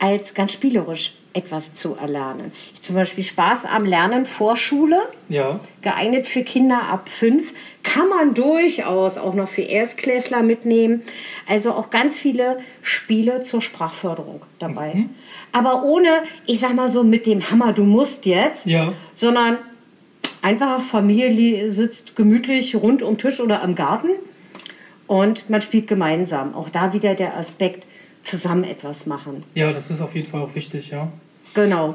als 0.00 0.34
ganz 0.34 0.52
spielerisch 0.52 1.14
etwas 1.32 1.72
zu 1.74 1.94
erlernen? 1.94 2.50
Zum 2.80 2.96
Beispiel 2.96 3.22
Spaß 3.22 3.64
am 3.66 3.84
Lernen 3.84 4.26
vor 4.26 4.56
Schule, 4.56 4.98
Ja. 5.28 5.60
geeignet 5.82 6.26
für 6.26 6.42
Kinder 6.42 6.82
ab 6.82 7.08
fünf, 7.08 7.52
kann 7.84 8.08
man 8.08 8.34
durchaus 8.34 9.16
auch 9.16 9.34
noch 9.34 9.48
für 9.48 9.62
Erstklässler 9.62 10.42
mitnehmen. 10.42 11.02
Also 11.46 11.70
auch 11.72 11.90
ganz 11.90 12.18
viele 12.18 12.58
Spiele 12.82 13.42
zur 13.42 13.62
Sprachförderung 13.62 14.42
dabei. 14.58 14.94
Mhm. 14.94 15.10
Aber 15.52 15.84
ohne, 15.84 16.24
ich 16.46 16.58
sag 16.60 16.74
mal 16.74 16.88
so, 16.90 17.04
mit 17.04 17.26
dem 17.26 17.48
Hammer, 17.50 17.72
du 17.72 17.84
musst 17.84 18.26
jetzt, 18.26 18.66
Ja. 18.66 18.92
sondern 19.12 19.58
einfach 20.42 20.82
Familie 20.82 21.28
li- 21.28 21.70
sitzt 21.70 22.16
gemütlich 22.16 22.74
rund 22.74 23.02
um 23.02 23.18
Tisch 23.18 23.40
oder 23.40 23.62
am 23.62 23.74
Garten 23.74 24.08
und 25.06 25.48
man 25.50 25.62
spielt 25.62 25.86
gemeinsam. 25.86 26.54
Auch 26.54 26.70
da 26.70 26.92
wieder 26.92 27.14
der 27.14 27.36
Aspekt, 27.36 27.86
zusammen 28.22 28.64
etwas 28.64 29.06
machen. 29.06 29.44
Ja, 29.54 29.72
das 29.72 29.90
ist 29.90 30.00
auf 30.00 30.14
jeden 30.14 30.28
Fall 30.28 30.42
auch 30.42 30.54
wichtig, 30.54 30.90
ja. 30.90 31.10
Genau. 31.54 31.94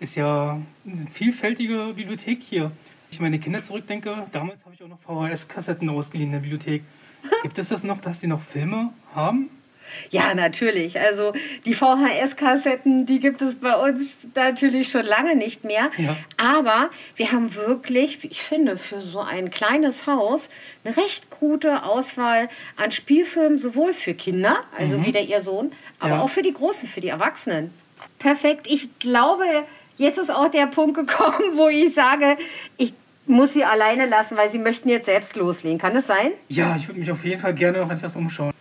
Ist 0.00 0.16
ja 0.16 0.60
eine 0.84 1.06
vielfältige 1.10 1.92
Bibliothek 1.94 2.42
hier. 2.42 2.72
Ich 3.10 3.20
meine 3.20 3.38
Kinder 3.38 3.62
zurückdenke, 3.62 4.26
damals 4.32 4.64
habe 4.64 4.74
ich 4.74 4.82
auch 4.82 4.88
noch 4.88 5.00
VHS-Kassetten 5.00 5.88
ausgeliehen 5.88 6.28
in 6.28 6.32
der 6.32 6.40
Bibliothek. 6.40 6.82
Gibt 7.42 7.58
es 7.58 7.68
das 7.68 7.82
noch, 7.82 8.00
dass 8.00 8.20
sie 8.20 8.26
noch 8.26 8.42
Filme 8.42 8.92
haben? 9.14 9.48
Ja, 10.10 10.34
natürlich. 10.34 10.98
Also 11.00 11.32
die 11.64 11.74
VHS-Kassetten, 11.74 13.06
die 13.06 13.20
gibt 13.20 13.42
es 13.42 13.56
bei 13.56 13.74
uns 13.74 14.28
natürlich 14.34 14.90
schon 14.90 15.04
lange 15.04 15.36
nicht 15.36 15.64
mehr. 15.64 15.90
Ja. 15.96 16.16
Aber 16.36 16.90
wir 17.16 17.32
haben 17.32 17.54
wirklich, 17.54 18.18
ich 18.24 18.42
finde, 18.42 18.76
für 18.76 19.02
so 19.02 19.20
ein 19.20 19.50
kleines 19.50 20.06
Haus 20.06 20.48
eine 20.84 20.96
recht 20.96 21.30
gute 21.30 21.82
Auswahl 21.84 22.48
an 22.76 22.92
Spielfilmen, 22.92 23.58
sowohl 23.58 23.92
für 23.92 24.14
Kinder, 24.14 24.58
also 24.76 25.04
wie 25.04 25.12
der 25.12 25.22
ihr 25.24 25.40
Sohn, 25.40 25.72
aber 26.00 26.16
Ja. 26.16 26.20
auch 26.22 26.30
für 26.30 26.42
die 26.42 26.52
Großen, 26.52 26.88
für 26.88 27.00
die 27.00 27.08
Erwachsenen. 27.08 27.72
Perfekt. 28.18 28.66
Ich 28.68 28.98
glaube, 28.98 29.44
jetzt 29.98 30.18
ist 30.18 30.30
auch 30.30 30.48
der 30.48 30.66
Punkt 30.66 30.96
gekommen, 30.96 31.56
wo 31.56 31.68
ich 31.68 31.92
sage, 31.94 32.36
ich 32.76 32.94
muss 33.26 33.52
sie 33.54 33.64
alleine 33.64 34.06
lassen, 34.06 34.36
weil 34.36 34.50
sie 34.50 34.58
möchten 34.58 34.88
jetzt 34.88 35.06
selbst 35.06 35.34
loslegen. 35.36 35.78
Kann 35.78 35.94
das 35.94 36.06
sein? 36.06 36.30
Ja, 36.48 36.76
ich 36.76 36.86
würde 36.88 37.00
mich 37.00 37.10
auf 37.10 37.24
jeden 37.24 37.40
Fall 37.40 37.54
gerne 37.54 37.78
noch 37.78 37.90
etwas 37.90 38.14
umschauen. 38.14 38.52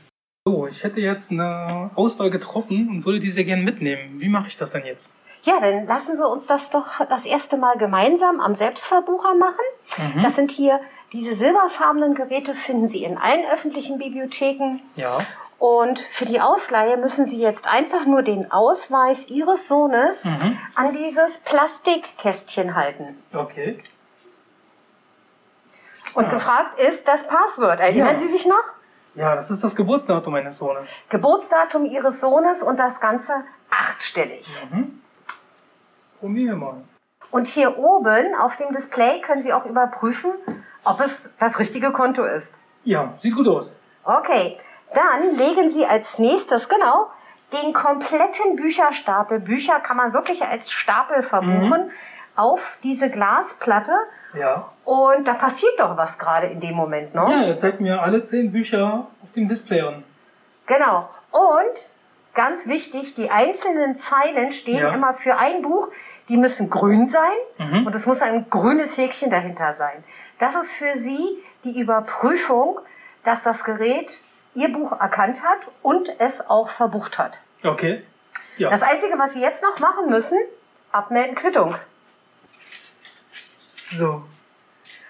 So, 0.48 0.68
ich 0.68 0.84
hätte 0.84 1.00
jetzt 1.02 1.32
eine 1.32 1.90
Auswahl 1.96 2.30
getroffen 2.30 2.88
und 2.90 3.04
würde 3.04 3.20
die 3.20 3.32
sehr 3.32 3.46
gerne 3.46 3.64
mitnehmen. 3.64 4.20
Wie 4.22 4.30
mache 4.30 4.48
ich 4.48 4.56
das 4.58 4.70
denn 4.70 4.86
jetzt? 4.86 5.12
Ja, 5.42 5.60
dann 5.60 5.88
lassen 5.88 6.16
Sie 6.16 6.24
uns 6.28 6.46
das 6.46 6.70
doch 6.70 7.04
das 7.10 7.26
erste 7.26 7.58
Mal 7.58 7.80
gemeinsam 7.80 8.40
am 8.40 8.54
Selbstverbucher 8.54 9.34
machen. 9.34 10.22
Das 10.22 10.36
sind 10.36 10.52
hier 10.52 10.80
diese 11.14 11.34
silberfarbenen 11.34 12.14
Geräte, 12.14 12.54
finden 12.54 12.88
Sie 12.88 13.04
in 13.04 13.18
allen 13.18 13.44
öffentlichen 13.52 13.98
Bibliotheken. 13.98 14.82
Ja. 14.96 15.26
Und 15.58 16.00
für 16.12 16.26
die 16.26 16.40
Ausleihe 16.40 16.98
müssen 16.98 17.26
Sie 17.26 17.40
jetzt 17.40 17.66
einfach 17.68 18.06
nur 18.06 18.22
den 18.22 18.52
Ausweis 18.52 19.28
Ihres 19.32 19.68
Sohnes 19.68 20.24
Mhm. 20.26 20.60
an 20.76 20.94
dieses 20.96 21.40
Plastikkästchen 21.40 22.76
halten. 22.76 23.18
Okay. 23.34 23.80
Und 26.14 26.26
Ah. 26.26 26.30
gefragt 26.30 26.80
ist 26.80 27.08
das 27.08 27.26
Passwort. 27.26 27.80
Erinnern 27.80 28.18
Ja. 28.18 28.20
Sie 28.20 28.32
sich 28.32 28.46
noch? 28.46 28.64
Ja, 29.16 29.36
das 29.36 29.50
ist 29.50 29.64
das 29.64 29.76
Geburtsdatum 29.76 30.34
meines 30.34 30.58
Sohnes. 30.58 30.90
Geburtsdatum 31.10 31.86
Ihres 31.86 32.20
Sohnes 32.20 32.62
und 32.62 32.78
das 32.78 33.00
Ganze 33.00 33.34
achtstellig. 33.70 34.48
Mhm. 34.72 35.02
Probieren 36.20 36.48
wir 36.48 36.56
mal. 36.56 36.76
Und 37.32 37.48
hier 37.48 37.78
oben 37.78 38.36
auf 38.36 38.56
dem 38.58 38.74
Display 38.74 39.22
können 39.22 39.42
Sie 39.42 39.54
auch 39.54 39.66
überprüfen, 39.66 40.32
ob 40.84 41.00
es 41.00 41.30
das 41.40 41.60
richtige 41.60 41.92
Konto 41.92 42.24
ist. 42.24 42.58
Ja, 42.84 43.14
sieht 43.22 43.36
gut 43.36 43.48
aus. 43.48 43.78
Okay, 44.04 44.58
dann 44.94 45.36
legen 45.36 45.72
Sie 45.72 45.86
als 45.86 46.20
nächstes, 46.20 46.70
genau, 46.70 47.10
den 47.52 47.74
kompletten 47.74 48.56
Bücherstapel, 48.56 49.40
Bücher 49.40 49.80
kann 49.80 49.98
man 49.98 50.14
wirklich 50.14 50.44
als 50.44 50.72
Stapel 50.72 51.24
verbuchen, 51.24 51.92
auf 52.36 52.78
diese 52.84 53.10
Glasplatte. 53.10 53.94
Ja. 54.34 54.70
Und 54.84 55.28
da 55.28 55.34
passiert 55.34 55.80
doch 55.80 55.96
was 55.98 56.18
gerade 56.20 56.48
in 56.48 56.60
dem 56.60 56.76
Moment, 56.76 57.16
ne? 57.16 57.22
Ja, 57.30 57.44
er 57.44 57.58
zeigt 57.58 57.80
mir 57.82 58.02
alle 58.02 58.26
zehn 58.26 58.52
Bücher 58.52 59.08
auf 59.24 59.32
dem 59.36 59.48
Display 59.48 59.82
an. 59.82 60.04
Genau. 60.68 61.10
Und 61.32 61.90
ganz 62.34 62.68
wichtig, 62.68 63.16
die 63.16 63.30
einzelnen 63.32 63.96
Zeilen 63.96 64.52
stehen 64.52 64.80
Ja. 64.80 64.94
immer 64.94 65.14
für 65.14 65.38
ein 65.38 65.62
Buch. 65.62 65.90
Die 66.28 66.38
müssen 66.38 66.70
grün 66.72 67.08
sein 67.08 67.38
Mhm. 67.60 67.86
und 67.86 67.94
es 67.96 68.06
muss 68.06 68.22
ein 68.22 68.50
grünes 68.50 68.98
Häkchen 68.98 69.30
dahinter 69.30 69.76
sein. 69.76 70.04
Das 70.40 70.56
ist 70.56 70.74
für 70.74 70.98
Sie 70.98 71.44
die 71.64 71.80
Überprüfung, 71.80 72.80
dass 73.24 73.44
das 73.44 73.64
Gerät 73.64 74.12
Ihr 74.56 74.70
Buch 74.74 74.92
erkannt 75.00 75.44
hat 75.44 75.60
und 75.84 76.10
es 76.20 76.42
auch 76.50 76.70
verbucht 76.72 77.18
hat. 77.20 77.40
Okay. 77.64 78.04
Ja. 78.58 78.70
Das 78.70 78.82
Einzige, 78.82 79.18
was 79.20 79.34
Sie 79.34 79.42
jetzt 79.42 79.62
noch 79.64 79.80
machen 79.80 80.10
müssen, 80.10 80.40
abmelden 80.92 81.36
Quittung. 81.36 81.76
So. 83.92 84.24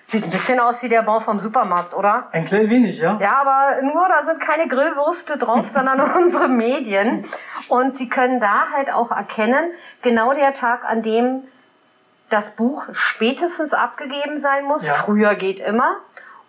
Sieht 0.08 0.24
ein 0.24 0.30
bisschen 0.30 0.60
aus 0.60 0.84
wie 0.84 0.90
der 0.90 1.02
Bau 1.02 1.20
vom 1.20 1.40
Supermarkt, 1.40 1.96
oder? 1.96 2.28
Ein 2.32 2.46
klein 2.46 2.70
wenig, 2.70 3.00
ja? 3.00 3.18
Ja, 3.20 3.38
aber 3.42 3.82
nur 3.82 4.08
da 4.08 4.24
sind 4.24 4.40
keine 4.40 4.68
Grillwürste 4.68 5.38
drauf, 5.40 5.68
sondern 5.70 6.00
unsere 6.16 6.48
Medien. 6.48 7.26
Und 7.70 7.98
Sie 7.98 8.08
können 8.08 8.40
da 8.40 8.68
halt 8.72 8.92
auch 8.94 9.10
erkennen, 9.10 9.72
genau 10.04 10.34
der 10.34 10.54
Tag, 10.54 10.86
an 10.86 11.02
dem 11.02 11.44
das 12.30 12.52
Buch 12.52 12.84
spätestens 12.94 13.74
abgegeben 13.74 14.42
sein 14.42 14.66
muss. 14.66 14.86
Ja. 14.86 14.94
Früher 14.94 15.34
geht 15.36 15.60
immer. 15.60 15.98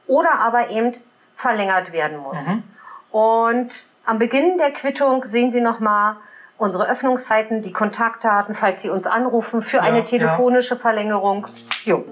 Oder 0.06 0.32
aber 0.38 0.68
eben 0.68 0.94
verlängert 1.36 1.92
werden 1.92 2.18
muss. 2.18 2.38
Mhm. 2.46 2.62
Und 3.10 3.70
am 4.04 4.18
Beginn 4.18 4.58
der 4.58 4.72
Quittung 4.72 5.24
sehen 5.28 5.50
Sie 5.50 5.60
nochmal 5.60 6.16
unsere 6.58 6.88
Öffnungszeiten, 6.88 7.62
die 7.62 7.72
Kontaktdaten, 7.72 8.54
falls 8.54 8.82
Sie 8.82 8.90
uns 8.90 9.06
anrufen 9.06 9.62
für 9.62 9.78
Ja, 9.78 9.82
eine 9.82 9.98
ja. 10.00 10.04
telefonische 10.04 10.76
Verlängerung. 10.76 11.46
Jo. 11.84 12.04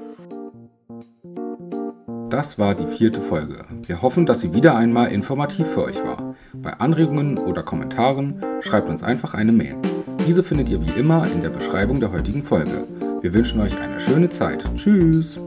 Das 2.35 2.59
war 2.59 2.75
die 2.75 2.89
vierte 2.89 3.21
Folge. 3.21 3.65
Wir 3.87 4.03
hoffen, 4.03 4.27
dass 4.27 4.41
sie 4.41 4.53
wieder 4.53 4.77
einmal 4.77 5.13
informativ 5.13 5.69
für 5.69 5.85
euch 5.85 6.03
war. 6.03 6.35
Bei 6.53 6.73
Anregungen 6.81 7.39
oder 7.39 7.63
Kommentaren 7.63 8.43
schreibt 8.61 8.89
uns 8.89 9.05
einfach 9.05 9.35
eine 9.35 9.53
Mail. 9.53 9.77
Diese 10.27 10.43
findet 10.43 10.69
ihr 10.69 10.85
wie 10.85 10.99
immer 10.99 11.29
in 11.33 11.43
der 11.43 11.51
Beschreibung 11.51 12.01
der 12.01 12.11
heutigen 12.11 12.43
Folge. 12.43 12.89
Wir 13.21 13.33
wünschen 13.33 13.61
euch 13.61 13.81
eine 13.81 14.01
schöne 14.01 14.31
Zeit. 14.31 14.65
Tschüss! 14.75 15.39